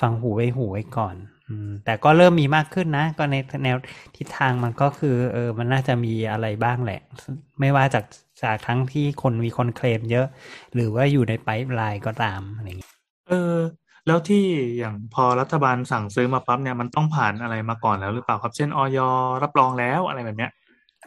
[0.00, 1.16] ฟังหูไว้หูไว้ก่อน
[1.48, 3.76] อืมแต่ก็เริ่มมีมากขึ้นนะ ก็ในแนว
[4.16, 7.00] ทิศทางมันก็คือ เออมันน่าจะมีอะไรบ้างแหละ
[7.60, 8.04] ไม่ว่าจาก
[8.42, 10.26] จากทั้งที่คนมีคนเคลมเยอะ
[10.74, 12.92] หรือว่าอยู่ในไ i ป์ไลน์ก็ตามอะไรอย่างเงี้ย
[13.28, 13.56] เออ
[14.06, 14.44] แล้วที่
[14.78, 18.98] อย่างพอรัฐบาลสั่งซื้อมาปั๊บเนี่ยมันต้องผ่านอะไรมาก่อนแล้วหรือเปล่าครับ เช่นออย
[19.42, 20.50] รับรองแล้วอะไรแบบเนี้ย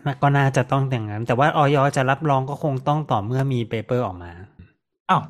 [0.06, 4.32] มันก็น่าจะต้องอย่างนั้น แต่ว่าออยจะรับรองก็คงต้องต่อเมื่อมีเปเปอร์ออกมา
[5.10, 5.22] อ้าว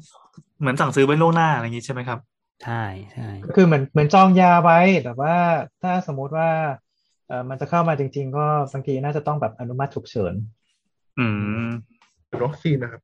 [0.60, 2.20] เหมือนสั่งซื้อไว้ล่วงหน้าอะไรอย่างงี้ใช่ไหมครับ
[2.64, 5.36] ใช่ใช่ก็คือเหมือนเหมือนจองยาไว้แต่ว่า
[5.82, 6.50] ถ้าสมมุติว่า
[7.28, 10.34] เออมันจะเข้ามาจริง ๆ ก็บางทีน่าจะต้องแบบอนุมัติฉุกเฉิน
[11.20, 11.28] อื
[11.64, 11.68] ม
[12.46, 13.02] วัคซีนนะครับ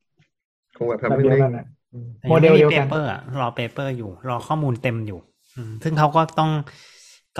[0.77, 5.19] คงแบบแบบทำเดียวเร่กังนนะอืมแต่โมยังเดลไม่มีเดียวเปกันเปอร์อะรอเปเปอร์อยู่ รอข้อมูลเต็มอยู่
[5.55, 6.51] อืมซึ่งเขาก็ต้อง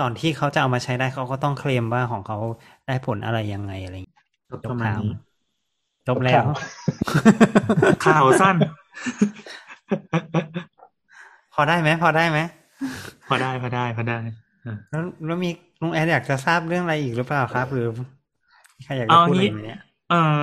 [0.00, 2.38] ก่อนที่เขาจะเอามาใช้ได้เขาก็ต้องเคลมว่าของเขา
[2.86, 4.22] ได้ผลอะไรยังไงอะไรอย่างเงี้ย
[4.70, 5.10] ประมาณนี้
[6.08, 6.44] จบแล้ว
[8.04, 8.56] ข่าวสั้น
[11.54, 12.38] พอได้ไหมพอได้ไหม
[13.28, 14.18] พอได้พอได้พอได้
[14.90, 15.50] แล้วแล้วมี
[15.82, 17.86] ลุงแอดอยากจะทราบเรื่องอะไรอีกหรือเปล่าครับ หรือ
[18.84, 20.38] ใครอยากจะเอาพูดอะไรงี้ไหมเนี่ยเอ่อ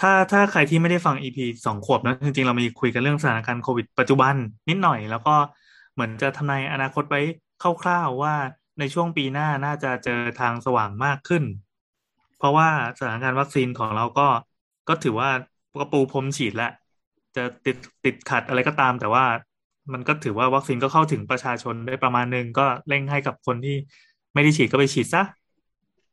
[0.00, 4.34] ถ้าถ้าใครที่ไม่ได้ฟัง EP สองขวบนะจริงๆ เรามีคุยกันเรื่องสถานการณ์โควิดปัจจุบัน
[4.68, 5.34] นิดหน่อย แล้วก็
[5.94, 7.20] เหมือนจะทำนายอนาคตไว้
[7.82, 8.34] คร่าวๆว่า
[8.78, 11.44] ในช่วงปีหน้าน่าจะเจอทางสว่างมากขึ้น
[12.38, 14.28] เพราะว่าสถานการณ์วัคซีนของเราก็
[14.88, 15.30] ก็ถือว่า
[15.80, 16.70] กระปูพรมฉีดแล้ว
[17.36, 19.24] จะติดติดขัดอะไรก็ตาม แต่ว่า
[19.92, 23.76] มันก็ถือว่าวัคซีนก็เข้าถึงประชาชนได้ประมาณนึงก็เร่งให้กับคนที่
[24.34, 25.22] ไม่ได้ฉีดก็ไปฉีดซะ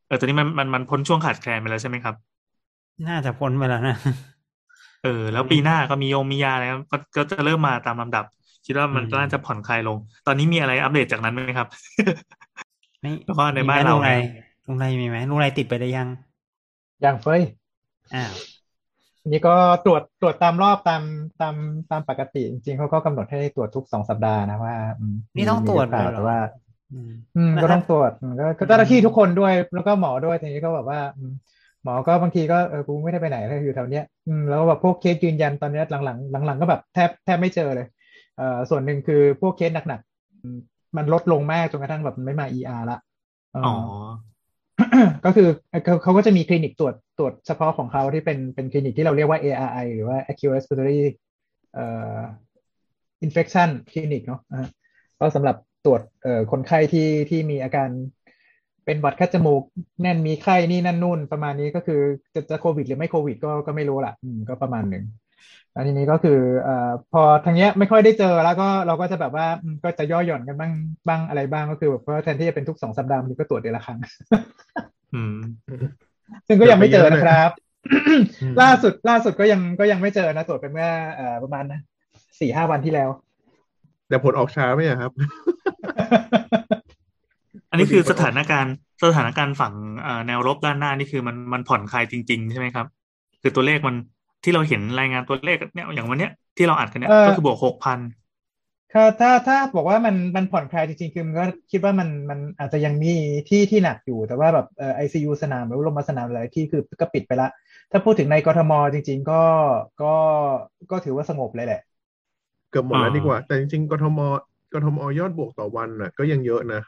[0.07, 2.15] เออตอนนี้มันมันมันพ้นช่วงขาดแคลนไปแล้วใช่ไหมครับ
[3.07, 3.95] น่าจะพ้นไปแล้วนะ
[5.01, 8.23] เออ แล้วปีหน้าก็มีโยมมียาอะไรครับก็ก็จะเริ่มมาตามลำดับ
[8.65, 11.67] คิดว่ามันอืมก็น่าจะผ่อนคลายลง ตอนนี้มีอะไรอัปเดตจากนั้นไหมครับ
[13.01, 14.19] ไม่แล้วก็ในมีไหมบ้านเราลุงไรเนี่ย
[14.67, 16.07] ลุงไรมีไหมลุงไรติดไปได้ยัง
[17.01, 17.41] อย่างเฟย
[18.13, 18.35] อ้าว
[19.31, 19.55] นี่ก็
[19.85, 21.01] ตรวจตรวจตามรอบตาม
[21.39, 21.55] ตาม
[21.89, 26.37] ตามปกติ จริงๆเขาก็กำหนดให้ตรวจทุกสองสัปดาห์นะว่าอืมนี่ต้องตรวจมีหรือเปล่าเลยเหรอแต่ว่า
[26.91, 31.31] อืมอืมนะก็ครัต้บองตรวจอืมก็ก็เจ้าหน้าที่ทุกคนด้วย แล้วก็หมอด้วยทีนี้ก็แบบว่าอืม
[31.85, 37.87] หมอก็บางทีก็เออกูไม่ได้ไปไหนเลยอยู่แถวเนี้ยอืมแล้วแบบพวกเคสยืนยันตอนเนี้ยหลังๆหลังๆก็แบบแทบแทบไม่เจอเลย
[38.37, 40.57] เอ่อส่วนหนึ่งคือพวกเคสหนักๆอืม
[40.97, 42.97] มันลดลงมากจนกระทั่งแบบมันไม่มา ER ละ
[43.51, 43.75] เอ่ออ๋อ
[45.25, 45.47] ก็คือ
[45.83, 50.99] เขาเขาก็จะมีคลินิกตรวจตรวจเฉพาะของเขาที่เป็นเป็นคลินิกที่เราเรียกว่า ARI หรือว่า Acute Respiratory
[51.73, 52.19] เอ่อ
[53.25, 54.67] Infection Clinic เนาะอ่า
[55.19, 57.89] ก็สำหรับตรวจเอ่อคนไข้ที่ที่มีอาการ
[58.85, 59.63] เป็นหวัดคัดจมูก
[60.01, 62.01] แน่นมีไข้นี่นั่นนู่นประมาณนี้ก็คือ
[62.35, 65.05] จะจะโควิดหรือไม่โควิดก็ก็ไม่รู้ละอืมก็ประมาณหนึ่ง
[65.73, 70.73] แล้วทีนี้ก็คือเอ่อพอทางเนี้ยไม่ค่อยได้เจอแล้วก็เราก็จะแบบว่าอืมก็จะย่อหย่อนกันบ้าง
[71.07, 73.99] บ้างอะไรบ้างก็คือแบบว่าแทนที่จะเป็นทุกสองสัปดาห์มันก็ตรวจเดือนละครั้ง
[75.15, 75.37] อืม
[76.47, 77.49] ซึ่งก็ยังไม่เจอนะครับ
[78.41, 81.63] อืมล่าสุดล่าสุดก็ยังก็ยังไม่เจอนะตรวจไปเมื่อเอ่อประมาณ
[82.39, 83.09] สี่ห้าวันที่แล้ว
[84.07, 85.11] แต่ผลออกช้าไหมอะครับ
[87.75, 92.87] อันนี้คือสถานการณ์สถานการณ์ฝั่งเอ่อแนวรบด้านหน้านี่คือมันมันผ่อนคลายจริง ๆ ใช่ไหมครับ
[93.41, 93.95] คือตัวเลขมัน
[94.43, 97.99] ที่เราเห็นรายงานตัวเลขเนี่ยอย่างวันเนี้ยที่เราอัดกันเนี่ยเอ่อก็คือบวกหกพัน
[98.93, 103.13] ค่ะถ้าถ้าบอกว่ามันมันผ่อนคลายจริงๆคือมันก็คิดว่ามันมันอาจจะยังมี
[103.49, 107.47] ที่ที่หนักอยู่แต่ว่าแบบเอ่อไอซียูสนามหรือโรงพยาบาลสนามหลายที่คือก็ปิดไปละ
[107.91, 109.41] ถ้าพูดถึงในกทมจริง ๆ ก็
[110.01, 110.13] ก็
[110.91, 111.79] ก็ถือว่าสงบเลยแหละ
[112.71, 114.19] เกือบหมดแล้วดีกว่า แต่จริงๆกทม
[114.73, 116.81] กทมยอดบวกต่อวันน่ะ ก็ยังเยอะนะ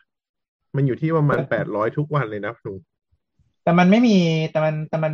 [0.75, 2.77] มันอยู่ที่ประมาณแปดร้อยทุกวันเลยนะลุง
[3.63, 4.17] แต่มันไม่มี
[4.51, 5.13] แต่มันแต่มัน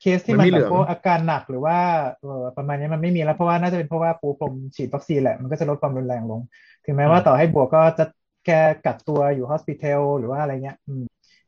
[0.00, 1.78] เคสที่มัมันนไม่แบเหลืองพวกอาการหนักหรือว่า
[2.20, 6.40] เออประมาณนี้มันไม่มีแล้วเพราะว่าน่าจะเป็นเพราะว่าปูพรมฉีดวัคซีนแหละมันก็จะลดความรุนแรงลง
[6.84, 8.04] ถึงแม้ว่าต่อให้บวกก็จะ
[8.46, 11.02] แค่กักตัวอยู่ hospitel หรือว่าอะไรเงี้ยอืม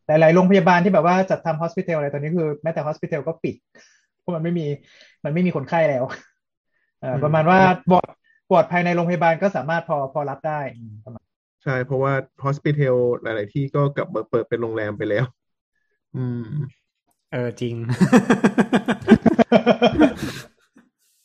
[0.07, 3.55] หลายๆโรงพยาบาลที่แบบว่าจัดทำ hospitel อะไรตอนนี้คือแม้แต่ hospitel ก็ปิด
[4.21, 4.67] เพราะมันไม่มี
[5.25, 6.05] มันไม่มีคนไข้แล้ว
[7.01, 8.09] เอ่อประมาณว่าบอร์ด
[8.51, 11.26] บอร์ดภายในโรงพยาบาลก็สามารถพอพอรับได้อืมประมาณ
[11.67, 12.13] ใช่ เพราะว่า
[12.45, 15.25] hospital หลาย ๆ ที่ก็กลับมาเปิดเป็นโรงแรมไปแล้ว
[16.17, 16.43] อืม
[17.33, 17.75] เออจริง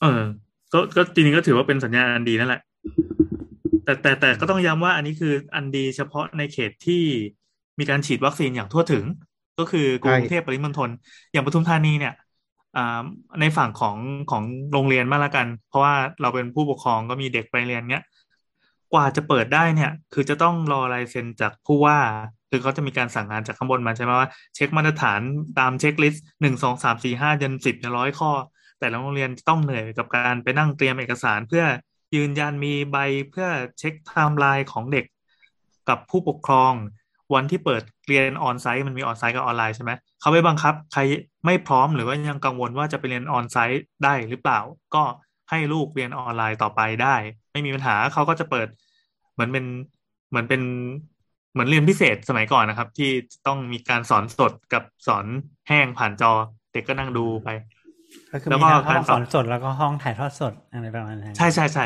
[0.01, 0.23] เออ
[0.73, 2.61] ก็ก็จริงๆก็ถือว่าเป็นสัญญาณอันดีนั่นแหละ
[3.83, 7.03] แต่แต่แต่ก็ต้องย้ำว่าอันนี้คืออันดีเฉพาะในเขตที่
[7.79, 9.05] มีการฉีดวัคซีนอย่างทั่วถึง
[9.59, 10.89] ก็คือกรุงเทพปริมณฑล
[11.31, 12.13] อย่างปทุมธานีเนี่ย
[12.77, 13.03] อ่า
[13.39, 13.97] ในฝั่งของ
[14.31, 18.03] ของโรงเรียนมากละกัน เพราะว่าเราเป็นผู้ปกครองก็มีเด็กไปเรียนเนี้ย
[18.93, 21.99] กว่าจะเปิดได้เนี่ย คือจะต้องรอลายเซ็นจากผู้ว่า
[22.49, 25.19] คือเขาจะมีการสั่งงานจากข้างบนมาใช่ไหมว่าเช็คมาตรฐาน
[25.59, 28.31] ตาม checklist หนึ่งสองสามสี่ห้าจนสิบร้อยข้อ
[28.79, 31.65] แต่ละโรงเรียนต้องเหนื่อยกับการไปนั่งเตรียมเอกสาร เพื่อ
[32.15, 32.97] ยืนยันมีใบ
[33.31, 33.47] เพื่อ
[33.79, 35.05] เช็คไทม์ไลน์ของเด็ก
[35.89, 36.73] กับผู้ปกครอง
[37.33, 41.01] วันที่เปิดเรียนออนไซต์มันมีออนไซต์กับออนไลน์ใช่ไหมเขาไม่บังคับ ใคร
[41.45, 44.59] ไม่พร้อมหรือว่ายังกังวลว่าจะไปเรียนออนไซต์ได้หรือเปล่า
[44.95, 45.03] ก็
[45.51, 47.15] ให้ลูกเรียนออนไลน์ต่อไปได้
[47.51, 48.67] ไม่มีปัญหาเขาก็จะเปิด
[49.33, 49.65] เหมือนเป็น
[50.29, 50.61] เหมือนเป็น
[51.51, 53.09] เหมือนเรียนพิเศษสมัยก่อนนะครับ ที่
[53.47, 55.25] ต้องมีการสอนสดกับสอน
[55.67, 56.31] แห้งผ่านจอ
[56.71, 57.49] เด็กก็นั่งดูไป
[58.31, 61.85] ก็คือแล้วมีก็ทั้งห้กาอรงสสออนนสดแล้วก็ห้องถ่ายทอดสดอะไรประมาณนั้นใช่ใช่ใช่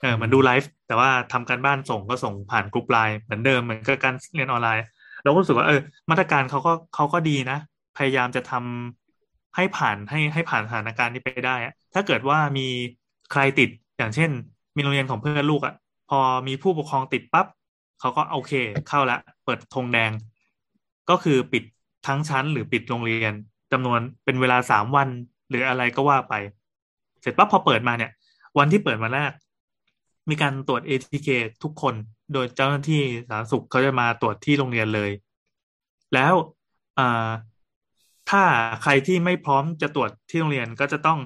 [0.00, 4.84] เออเหมันดูไลฟ์แต่ว่าทำการบ้านส่งก็ส่งผ่านกลุ่มไลน์เหมือนเดิมเหมือนกับการเรียนออนไลน์
[5.22, 7.58] เราก็รู้สึกว่าเออ มาตรการเขาก็เขาก็ดีนะ
[7.98, 8.99] พยายามจะทำ
[9.56, 12.66] ให้ผ่านให้ให้ผ่านสถานการณ์นี้ไปได้อะถ้าเกิดว่ามี
[13.32, 14.30] ใครติดอย่างเช่น
[14.76, 15.74] มีโรงเรียนของเพื่อนลูกอะ
[16.10, 17.46] พอมีผู้ปกครองติดปั๊บ
[18.00, 18.52] เขาก็โอเค
[18.88, 20.10] เข้าละเปิดธงแดง
[21.10, 21.64] ก็คือปิด
[22.06, 23.32] ทั้งชั้นหรือปิดโรงเรียน
[23.72, 25.08] จำนวนเป็นเวลาสามวัน
[25.48, 26.34] หรืออะไรก็ว่าไป
[27.20, 28.10] เสร็จปั๊บพอเปิดมาเนี่ย
[28.58, 29.32] วันที่เปิดมาแรก
[30.30, 31.28] มีการตรวจ ATK
[31.62, 31.94] ทุกคน
[32.32, 35.10] โดยเจ้าหน้าที่สาธารณสุขเขาจะมาตรวจที่โรงเรียนเลย
[36.14, 36.34] แล้ว
[36.98, 37.28] อ่า
[38.30, 38.42] ถ้า
[38.82, 41.18] ใครที่ไม่พร้อมจะตรวจที่โรงเรียนก็จะต้อง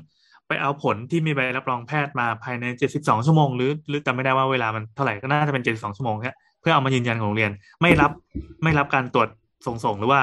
[0.49, 2.65] ไปเอาผลที่มีใบรับรองแพทย์มาภายใน
[2.97, 8.13] 72 ชั่วโมง หรือหรือจำไม่ได้ว่าเวลามันเท่าไหร่ก็น่าจะเป็น 72 ชั่วโมงเนี่ยเพื่อเอามายืนยันของโรงเรียน ไม่รับ
[8.63, 9.29] ไม่รับการตรวจ
[9.67, 10.21] ส่งๆหรือว่า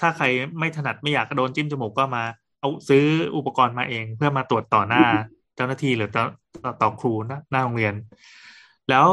[0.00, 0.24] ถ้าใคร
[0.58, 2.22] ไม่ถนัดไม่อยากโดนจิ้มจมูกก็มา
[2.60, 3.04] เอาซื้อ
[3.36, 5.04] อุปกรณ์มาเอง เพื่อมาตรวจต่อหน้า
[5.56, 6.24] เจ้าหน้าที่หรือต่อ
[6.82, 7.12] ต่อครู
[7.50, 7.94] หน้าโรงเรียน
[8.90, 9.06] แล้ว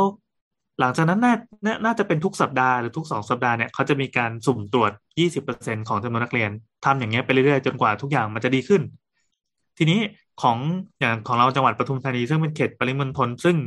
[0.79, 1.33] หลังจากนั้นน่า
[1.65, 4.91] น่าน่าจะเป็นทุกสัปดาห์หรือทุกสองสัปดาห์เนี่ยเขาจะมีการสุ่มตรวจ
[5.39, 6.49] 20%ของจำนวนนักเรียน
[6.85, 8.81] ทำอย่างเงี้ยไปเรื่อยๆจนกว่าทุกอย่างมันจะดีขึ้น
[9.77, 9.99] ทีนี้
[10.41, 10.57] ของ
[10.99, 13.57] อย่างของเราจังหวัดปทุมธานีซึ่งเป็นเขตปริมณฑลซึ่ง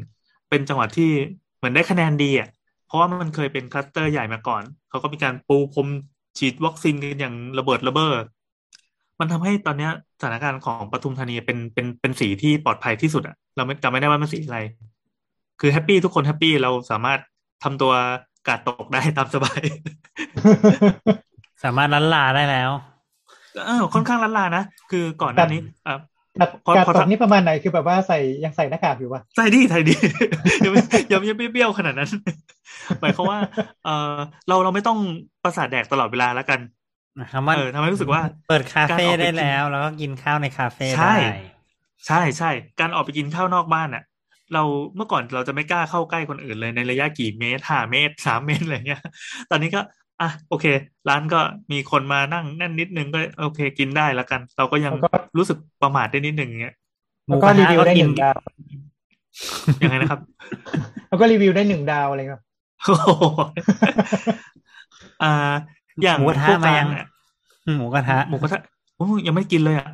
[0.49, 1.11] เป็นจังหวัดที่
[1.57, 2.49] เหมือนได้คะแนนดีอะ
[2.87, 5.89] เพราะว่ามันเคยเป็น cluster ใหญ่มาก่อน เขาก็มีการปูพรม
[6.39, 8.13] ฉีดวัคซีนกันอย่างระเบิดระเบ้อ
[9.21, 14.59] มันทำให้ตอนเนี้ยสถานการณ์ของปทุมธานีเป็นเป็นเป็นสีที่ปลอดภัยที่สุดอะเราไม่จำไม่ได้ว่ามันสีอะไร
[15.61, 17.19] คือ happy ทุกคน happy เราสามารถ
[17.65, 17.93] ทำตัว
[18.49, 19.63] การ์ดตกได้ตามสบาย
[21.65, 22.71] สามารถลันลาได้แล้ว
[23.67, 25.95] เออค่อนข้างลันลานะ คือก่อนหน้านี้อะ
[26.41, 29.95] กัดเพราะกัดเพราะตอถ้านนี้ประมาณไหนคือแบบว่าใส่ยังใส่หน้ากากอยู่ปะใส่ดีใส่ดี
[30.65, 30.81] ยังไม่
[31.13, 32.11] ยังยังไม่เบี้ยวขนาดนั้น
[33.01, 33.39] หมายความว่า
[33.85, 34.15] เออ
[34.49, 34.99] เราเราไม่ต้อง
[35.45, 36.61] ประสาทแดกตลอดเวลาแล้วกัน
[37.21, 41.37] นะครับว่าเออทำให้รู้สึกว่า เปิดคาเฟ่การออกไปได้กินแล้ว แล้วก็กินข้าวในคาเฟ่ใช่ได้
[42.07, 44.03] ใช่ใช่การออกไปกินข้าวนอกบ้านอะ
[44.55, 44.63] เรา
[44.97, 49.03] เมื่อก่อนเราจะไม่กล้าเข้าใกล้คนอื่นเลยในระยะกี่เมตรห้าเมตรสามเมตรอะไรเงี้ย
[49.51, 49.81] ตอนนี้ก็
[50.21, 50.67] อะโอเค
[51.09, 51.41] ร้านก็
[51.73, 55.09] มีคนมานั่งแน่นนิดนึงก็โอเคกินได้แล้วกัน เราก็ยังแล้วก็
[55.39, 56.75] รู้สึกประมาทได้นิดนึงเงี้ย
[57.27, 58.39] หมูแล้วกก็ระรีทะวิวก็ได้กิหนนึ่งดาว
[59.83, 60.21] ยังไงนะครับ
[61.09, 62.43] แล้วก็รีวิวได้หนึ่งดาวอะไรเงี้ย
[62.85, 63.25] โอ้โห
[65.23, 65.33] อ่า
[66.03, 67.07] อย่างหมูกระทะพวกมาร้ายันงเนี่ย
[67.77, 68.61] หมูกระทะหมูกระทะ
[68.97, 69.89] โอ้ยังไม่กินเลยอะ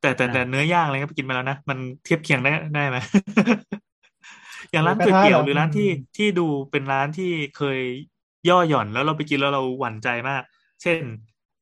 [0.00, 2.96] แต่แต่อะแต่เนื้อย่างอะไรก็ไปกินมาแล้วนะ มันเทียบเคียงได้ได้ไหม
[4.70, 7.78] อย่างร้านหมูกก๋วยระทะเตี๋ยวเหรอหรือร้านที่อืมที่ดูเป็นร้านที่เคย
[8.48, 10.42] ย่อหย่อนแล้วเราไปกินแล้วเราหวั่นใจมาก
[10.82, 11.02] เช่น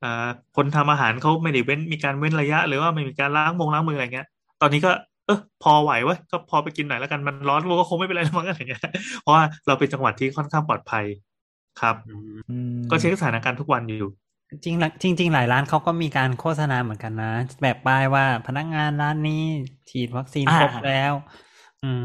[0.03, 4.27] อ่าคนทำอาหารเขาไม่ได้เว้นมีการเว้นระยะ หรือว่าไม่มีการล้างมงล้างมืออะไรเงี้ย
[4.61, 4.91] ตอนนี้ก็
[5.27, 8.83] เออพอไหวเว้ยก็พอไปกินหน่อยแล้วกันมันร้อนก็คงไม่เป็นไรแล้วมั้งอะไรเงี้ย
[9.21, 11.05] เพราะว่าเราเป็นจังหวัดที่ค่อนข้างปลอดภัย
[11.81, 12.11] ครับอื
[12.83, 14.09] มก็เช็คสถานการณ์ทุกวันอยู่
[14.51, 17.27] จริงๆจริงจริงๆหลายร้านเขาก็มีการโฆษณาเหมือนกันนะ
[17.63, 19.33] แบบป้ายว่าพนักงานร้านนี้
[19.91, 21.13] ฉีดวัคซีนอ่าครบแล้ว
[21.81, 22.05] อืม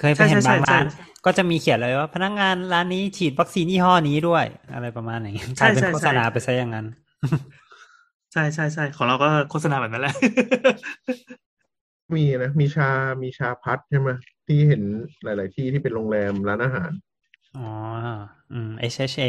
[0.00, 6.86] เคยไปใช่เห็นใช่บางใช่ร้านใช่ก็จะมีเขียนเลยว่า พนักงานร้านนี้ฉีดวัคซีนยี่ห้อนี้ด้วย อะไรประมาณอย่างนี้กใช่ลายเป็นใช่โฆษณาไปซะอย่างนั้น
[8.32, 10.12] ใช่ใช่ใช่ของเราก็โฆษณาแบบนั้นแหละ
[12.14, 12.90] มีนะ มีชา
[13.22, 14.10] มีชาพัดใช่ไหม
[14.46, 14.82] ที่เห็น
[15.22, 16.92] หลาย ๆ ที่ที่เป็นโรงแรมร้านอาหาร
[17.54, 17.60] อ๋อ
[18.50, 19.22] อืม HHA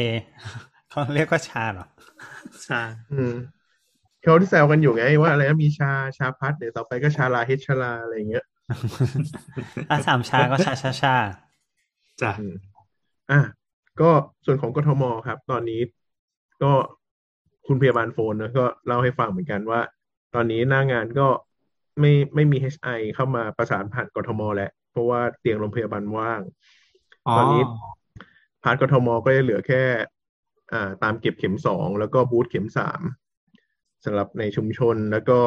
[0.89, 1.85] เขาเรียกว่าชาเหรอ
[2.63, 2.75] ใช่
[3.11, 3.33] อืม
[4.21, 8.43] เขาที่แซวกันอยู่ไงว่าอะไรนะมีชาชาพัดเดี๋ยวต่อไปก็ชาลาเฮดชาลาอะไรอย่างเงี้ย
[9.89, 11.15] ถ้าสามชาก็ชาชาชา
[12.21, 12.55] จ้ะอืม
[13.31, 13.41] อะ
[14.01, 14.09] ก็
[14.45, 15.81] ส่วนของกทมครับ ตอนนี้
[16.63, 16.71] ก็
[17.67, 19.81] คุณพยาบาลโฟนนะก็เล่าให้ฟังเหมือนกันว่า
[20.35, 21.27] ตอนนี้หน้างานก็
[21.99, 26.41] ไม่ไม่มี HI เข้ามาประสานผ่านกทมแล้ว เพราะว่าเตียงโรงพยาบาลว่าง
[27.27, 27.61] อ๋อตอนนี้
[28.63, 29.83] พาร์ทกทมก็จะเหลือแค่
[30.73, 33.01] อ่า ตามเก็บเข็มสองแล้วก็บูธเข็มสาม
[34.05, 35.39] สำหรับในชุมชนแล้วก็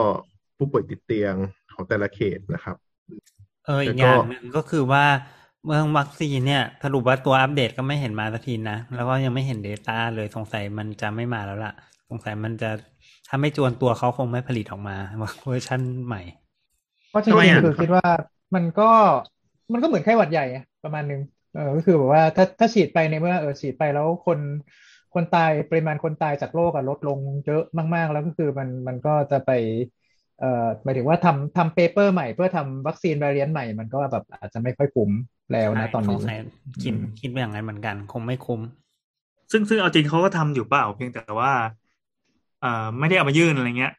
[0.57, 1.35] ผู้ป่วยติดเตียง
[1.73, 2.77] ของแต่ละเขตนะครับ
[3.65, 5.05] เอออีกแล้วก็อย่างหนึ่งก็คือว่า
[5.65, 11.73] เมืองวัคซีนเนี่ยสรุปว่าตัวอัปเดตก็ไม่เห็นมาสักทีนะ แล้วก็ยังไม่เห็น Data เลยสงสัยมันจะไม่มาแล้วล่ะ
[12.11, 12.71] สงสัยมันจะ
[13.29, 14.97] ถ้าไม่จวนตัวเขาคงไม่ผลิตออกมา
[15.45, 16.23] เวอร์ชันใหม่
[17.09, 18.05] เพราะจทำไมริงอะๆคือคิดว่า
[18.55, 18.91] มันก็
[19.73, 21.21] มันก็เหมือนไข้หวัดใหญ่อะประมาณนึง
[21.55, 24.39] เออก็คือแบบว่าถ้าถ้าฉีดไปในเมื่อเออฉีดไปแล้วคน
[25.15, 27.63] คนตายปริมาณคนตายจากโรคอะลดลงเยอะ
[27.95, 29.51] มาก ๆ แล้วก็คือมันมันก็จะไป
[30.41, 35.11] เอ่อหมายถึงว่าทำทำเปเปอร์ใหม่เพื่อทำวัคซีน v a เรียนใหม่ มันก็แบบอาจจะไม่ค่อยคุ้ม
[35.53, 36.37] แล้วนะตอนนี้สงสัย
[36.83, 38.61] คิดอืมคิดอย่างนั้นเหมือนกัน คงไม่คุ้ม
[39.53, 41.53] ซึ่งซึ่งเอาจริงเขาก็ทำอยู่เปล่าเพียงแต่ว่า
[42.65, 43.93] อ่าไม่ได้เอามายื่นอะไรเงี้ย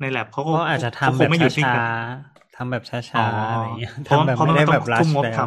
[0.00, 5.40] ในแลบเขาก็ก็อาจจะทำเขาคแบงบไม่หยุดนิ่งช้ากันๆทำแบบช้าอ๋อๆอะไรเงี้ยเพราะทำแบบเพราะไม่มันได้ต้อแบงบรัทุ่ชมงบแล้วท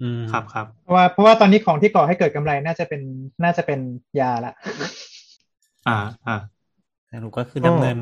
[0.00, 3.02] อืมำครับครับเพราะว่าเพราะว่าตอนนี้ของที่ก่อให้เกิดกำไรน่าจะเป็น
[3.42, 3.80] น่าจะเป็น
[4.20, 4.52] ยาละ
[5.86, 5.92] อ่า
[6.26, 6.36] อ่า
[7.10, 7.96] สรุปก็คือก็ดำเนิน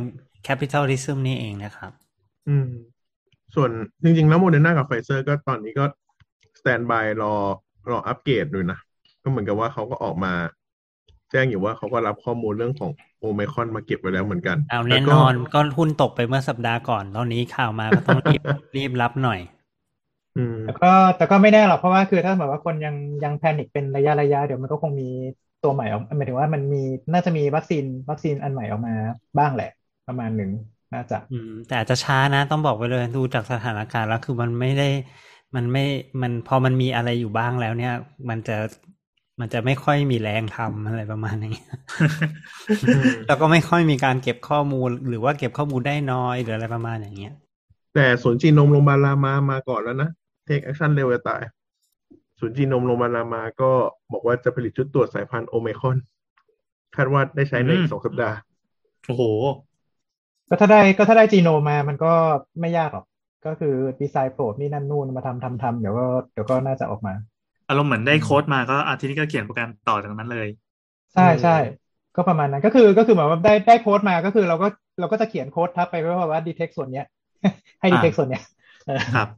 [0.47, 1.93] capitalism นี่เองนะครับ
[2.49, 2.69] อืม
[3.55, 3.71] ส่วน
[4.03, 5.85] จริงๆ แล้วโมเดอร์นากับไฟเซอร์ก็ตอนนี้ก็
[6.61, 7.35] standby รอ
[7.91, 8.79] รออัปเกรด้วยนะ
[9.23, 10.33] ก็เหมือนกับว่าเขาก็ออกมา
[11.31, 18.43] แจ้งอยู่ว่าเขาก็รับข้อมูลเรื่องของโอไมครอนมาเก็บไว้แล้วเหมือนกันเอาแล้แน่วนก็อนก็หุ้นตกไปเมื่อสัปดาห์ก่อนตอนนี้ข่าวมาก็ต้องรีบ
[18.77, 19.41] รีบรับหน่อย
[20.37, 25.09] อืมแต่ก็แต่ก็ไม่แน่หรอกเพราะว่าคือถ้าแบบว่าคนยังยังแพนิคเป็นระยะระยะเดี๋ยวมันก็คงมี
[25.63, 28.95] ตัวใหม่ออกหมายถึงว่ามันมีน่าจะมีวัคซีนวัคซีนอันใหม่ออกมา
[29.39, 29.71] บ้างแหละ
[30.07, 30.51] ประมาณหนึ่ง
[30.93, 34.85] น่าจะ อืม แต่อาจจะช้านะ ต้องบอกไปเลยดูจากสถานการณ์แล้วคือมันไม่ได้
[35.57, 35.81] มันไม่
[36.23, 37.91] มันพอมันมีอะไรอยู่บ้างแล้วเนี่ย
[38.31, 38.53] มันจะ
[39.41, 41.51] มันจะไม่ค่อยมีแรงทำอะไรประมาณนี้
[42.81, 47.33] อืมแล้วก็ไม่ค่อยมีการเก็บข้อมูล หรือว่าเก็บข้อมูลได้น้อยหรืออะไรประมาณอย่างเงี้ย
[47.95, 50.11] แต่ศูนย์จีโนมโรงพยาบาลรามามาก่อนแล้วนะ
[50.45, 51.43] take action เร็วจะตาย
[52.41, 53.71] ศูนย์จีโนมโรงพยาบาลรามาก็
[54.13, 55.97] บอกว่าจะผลิตชุดตรวจสายพันธุ์โอไมครอน
[56.97, 58.37] คาดว่าได้ใช้ในอีอืกมสองสัปดาห์
[59.07, 59.23] โอ้โห
[60.49, 62.13] ก็ถ้าได้ก็ถ้าได้จีโนมมามันก็
[62.61, 63.05] ไม่ยากหรอก
[63.47, 67.15] ก็คือ design probe นี่นั่นนู่นมาทำทำทำเดี๋ยวก็เดี๋ยวก็น่าจะออกมา
[67.69, 70.49] อารมณ์เหมือนได้โค้ดมาก็อาทิตย์นี้ก็เขียนโปรแกรมต่อจากนั้นเลย
[71.15, 71.57] ใช่อืมใช่
[72.17, 74.67] ก็ประมาณนั้นก็คือก็คือเหมือนว่าได้ได้โค้ดมาก็คือเราก็
[74.99, 77.07] เราก็จะเขียนโค้ดทับไปว่าว่าดีเทคส่วนเนี้ย
[77.81, 78.43] ให้ดีเทคอ่าส่วนเนี้ย
[78.87, 79.29] เออครับ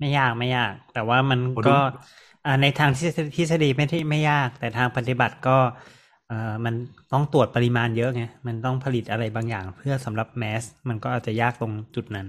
[0.00, 1.76] ไม่ยากไม่ยาก แต่ว่ามันโอ้ดูก็
[2.44, 5.58] อ่าในทางทฤษฎีทฤษฎีไม่ที่ไม่ยาก แต่ทางปฏิบัติก็
[6.28, 6.74] เอ่อมัน
[7.12, 12.28] ต้องตรวจปริมาณเยอะไงมันต้องผลิตอะไรบางอย่าง เพื่อสำหรับแมส มันก็อาจจะยากตรงจุดนั้น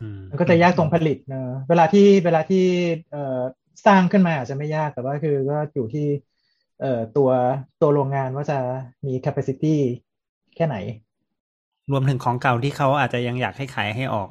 [0.00, 2.64] อืมมันก็จะยากตรงผลิตเนอะเวลาที่เวลาที่
[3.12, 3.40] เอ่อ
[3.86, 6.06] สร้างขึ้นมาอาจจะไม่ยากแต่ว่าคือก็อยู่ที่
[6.80, 7.30] เอ่อตัว
[7.82, 8.58] ตัวโรงงานว่าจะ
[9.06, 9.76] มี capacity
[10.56, 10.76] แค่ไหน
[11.92, 14.28] รวมถึงของเก่าที่เขาอาจจะยังอยากให้ขายให้ออก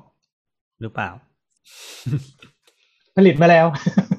[0.82, 1.10] หรือเปล่า
[3.18, 4.11] ผลิตมาแล้วเอา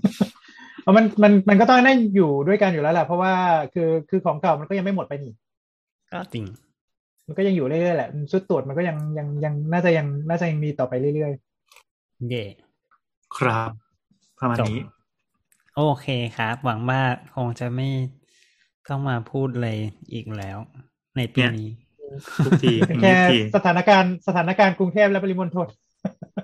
[0.97, 3.33] มันมันมันก็ต้องได้อยู่ด้วยกันอยู่แล้วแหละเพราะว่า
[3.75, 5.33] คือคือของเก่ามันก็ยังไม่หมดไปนี่
[6.13, 6.45] ก็จริง
[7.27, 11.33] มันก็ยังอยู่เรื่อยๆแหละชุดตรวจมันก็ยังยังยังน่าจะยังน่าจะยังมีต่อไปเรื่อย
[12.29, 12.45] เย่
[13.37, 13.71] ครับ
[14.39, 14.81] ประมาณนี้
[15.77, 17.01] โอเคครับ หวังว่า
[17.35, 17.89] คงจะไม่
[18.89, 19.79] ต้องมาพูดเลย
[20.13, 20.59] อีกแล้ว
[21.17, 21.69] ในปีนี้
[22.45, 25.69] ทุกทีๆแค่ทุกทีสถานการณ์สถานการณ์กรุงเทพและปริมณฑล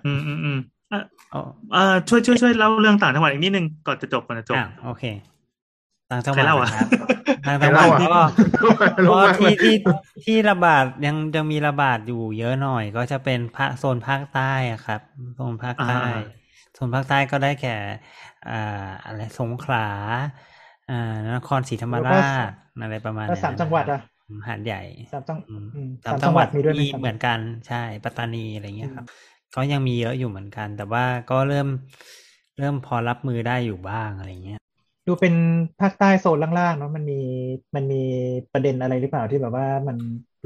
[0.06, 0.58] อืมอืมอืม
[0.92, 1.00] อะ
[1.32, 5.04] อ๋อเอ่อช่วยช่วยช่วยเล่าเรื่องต่างจังหวัดอีกนิดนึงก่อนจะจบก่อนจะจบอะโอเค
[6.10, 6.88] ต่างจังหใครวัดเล่าอะนะครับ
[7.44, 8.68] ต่างจังหวัดใครก็เล่าอะก็
[9.06, 9.74] ลงมาที่ที่
[10.24, 15.00] ที่ระบาดยังยังมีระบาดอยู่เยอะหน่อย ก็จะเป็นภาคโซนภาคใต้อะครับ
[15.34, 15.94] โซนภาคใต้อ่า
[16.74, 17.76] โซนภาคใต้ก็ได้แก่
[18.48, 18.52] อ่า
[19.04, 19.78] อะไรสงขลา
[20.88, 20.94] อ่า
[21.34, 22.14] นครศรีธรรมรา
[22.48, 24.00] ชอะไรประมาณแล้วนั้นสามจังหวัดอะ
[24.48, 29.06] หาดใหญ่สามจังอืมอืมสามสามจัจังงหหวัวัดดมีด้วยไหมมีครับเหมือนกันใช่ปัตตานีอะไรเงี้ยครับ
[29.54, 31.68] ก็ยังมีเยอะอยู่เหมือนกัน แต่ว่าก็เริ่ม
[32.58, 34.60] เริ่มพอรับมือได้อยู่บ้างอะไรเงี้ย
[35.06, 35.34] ดูเป็น
[35.80, 37.20] ภาคใต้โซนล่างๆเนาะมันมี
[37.74, 38.02] มันมี
[38.52, 39.96] ประเด็นอะไรหรือเปล่าที่แบบว่ามัน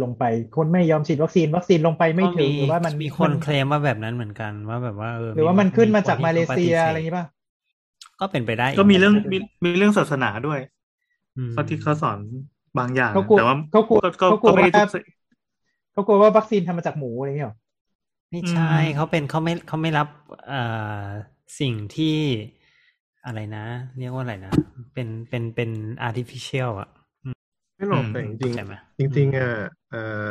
[0.03, 0.25] ลงไป
[0.57, 7.27] คนไม่ยอมฉีดวัคซีนวัคซีนลงไปไม่ถึงหรือว่ามันมีคนมัเคลมว่าแบบนั้นเหมือนกันว่าแบบว่าเออหรือว่ามันขึ้นมาจากคมาเลที่ขเซียปฏิสธอะไรอย่างงี้ป่ะ
[8.21, 10.61] ก็เป็นไปได้ ก็มีเรื่องหนมีมีเรื่องศาสนาด้วย
[11.37, 12.19] อืมเขาที่เขาสอน
[12.79, 14.85] บางอย่างเขากลัวแต่ว่าเขากลัวก็เขากลัวก็ไม่ได้ว่าทุก
[15.93, 17.57] เขากลัวว่าวัคซีนทำมาจากหมูอะไรอย่างเงี้ยหรอ
[18.33, 20.09] ไม่ใช่อืมเขาเป็นเขาไม่เขาไม่รับ
[20.49, 20.63] เอ่
[21.05, 21.07] อ
[21.61, 22.17] สิ่งที่
[23.27, 23.65] อะไรนะ
[23.99, 24.53] เรียกว่าอะไรนะ
[24.95, 25.71] เป็นเป็นเป็น
[26.09, 26.91] artificial อะ
[27.77, 29.51] ไม่หรอกแต่จริงใช่ไหมๆจริงๆอะ
[29.91, 30.31] เอ่อ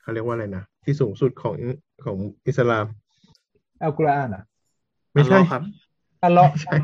[0.00, 1.56] เขาเรียกว่าอะไรนะ ที่สูงสุดของ
[2.04, 2.86] ของอิสลาม
[3.82, 4.42] อัลกุรอานอะ
[5.14, 5.62] ไม่ใช่อัลลอฮ์ครับ
[6.24, 6.74] อัลเลาะห์ไม่ใช่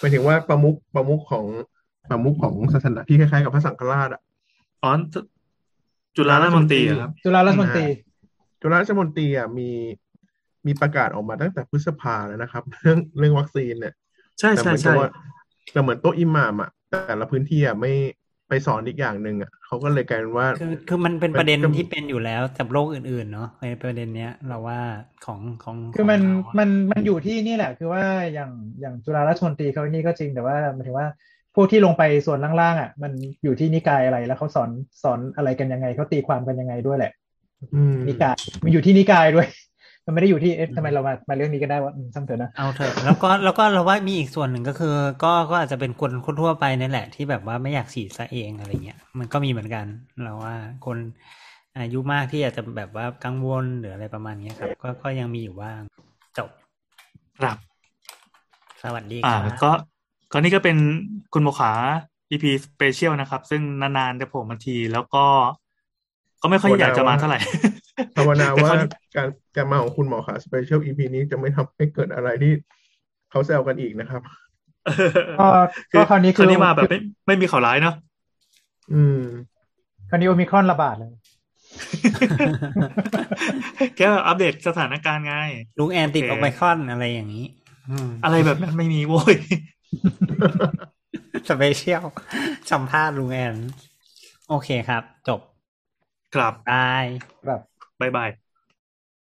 [0.00, 1.46] หมายถึงว่าประมุขประมุขของ
[2.10, 4.22] ประมุขของศาสนาที่คล้ายๆกับพระสังฆราชอะ
[4.82, 4.92] อ๋อ
[6.16, 7.86] จุฬาราชมนตรีเหรอครับ จุฬาราชมนตรี
[8.66, 9.68] จุฬาราชมนตรีอะมี
[10.66, 13.94] มีประกาศออกมาตั้งแต่พฤษภาแล้วนะครับ เรื่องเรื่องวัคซีนเนี่ย
[14.40, 15.06] ใช่แต่เหใช่มือนกับใช่ว่า
[15.72, 17.92] แต่เหมือนโต๊ะอิหม่ามอะแต่ละพื้นที่อะไม่
[18.48, 24.80] ไปสอนอีกอย่างหนึ่งอะเขาก็เลยกลายเป็นว่า คือคือมันเป็นประเด็นมันก็ที่เป็นอยู่แล้วกับโรคอื่นๆเนาะในประเด็นเนี้ย เราว่า
[25.24, 28.50] ของของคือมันของเขาอะมันมันอยู่ที่นี่แหละ คือว่าอย่าง
[28.80, 31.08] อย่างจุฬาราชมนตรีเขานี่ก็จริงแต่ว่าหมายถึงว่า
[31.54, 33.12] พวกที่ลงไปส่วนล่างๆอะ มัน
[33.44, 34.70] อยู่ที่นิกายอะไรแล้วเขาสอน
[35.02, 37.25] สอนอะไรกันยังไงเขาตีความกันยังไงด้วยแหละอืม
[38.08, 39.48] นิกายมันอยู่ที่นิกายด้วย
[40.04, 49.86] มันไม่ได้อยู่ที่เอ๊ะทำไมเรามามาเรื่องนี้กันได้วะอืมช่างเถอะนะเอาเถอะแล้วก็แล้วก็เราว่ามีอีกส่วนหนึ่งก็คือ ก็ก็อาจจะเป็นคนคนทั่วไปนั่นแหละ ที่แบบว่าไม่อยากฉีดซะเองอะไรเงี้ยมันก็มีเหมือนกัน
[50.24, 50.54] เราว่า
[50.86, 50.98] คน
[51.78, 55.80] อายุมากที่อาจจะแบบว่ากังวลหรืออะไรประมาณเนี้ยครับ ก็ก็ยังมีอยู่บ้าง
[56.38, 56.50] จบ
[57.38, 57.56] ครับ
[58.82, 59.70] สวัสดีอ่าครับก็
[60.32, 60.76] ก็นี่ก็เป็น
[61.32, 61.72] คุณโมขา
[62.30, 65.24] EP Special นะครับ ซึ่งนานๆจะโผล่มาทีแล้วก็
[66.42, 67.38] ก็ไม่ค่อยอยากจะมาเท่าไหร่
[68.16, 72.52] ภาวนาแต่ว่าคราวนี้การการมาของคุณหมอขา special EP นี้จะไม่ทำให้เกิดอะไรที่
[73.30, 74.22] เขาแซวกันอีกนะครับ
[75.40, 75.48] ก็
[75.92, 77.94] ก็คราวนี้คคืราวนี้มาแบบไม่ไม่มีข่าวร้ายเนาะ
[78.92, 79.20] อืม
[80.10, 81.12] คราวนี้โอมิครอนระบาดเลย
[83.96, 85.34] แค่อัปเดตสถานการณ์ไง
[85.78, 87.46] ลุงแอนติดโอโอเคไมครอนอะไรอย่างนี้
[87.90, 89.36] อืมอะไรแบบนั้นไม่มีโว้ย
[91.48, 92.02] สเปเชียล
[92.72, 93.54] สัมภาษณ์ลุงแอน
[94.48, 95.40] โอเคครับ จบ
[96.32, 97.06] ครับบาย
[97.46, 97.60] แบบ
[98.00, 98.30] บายบาย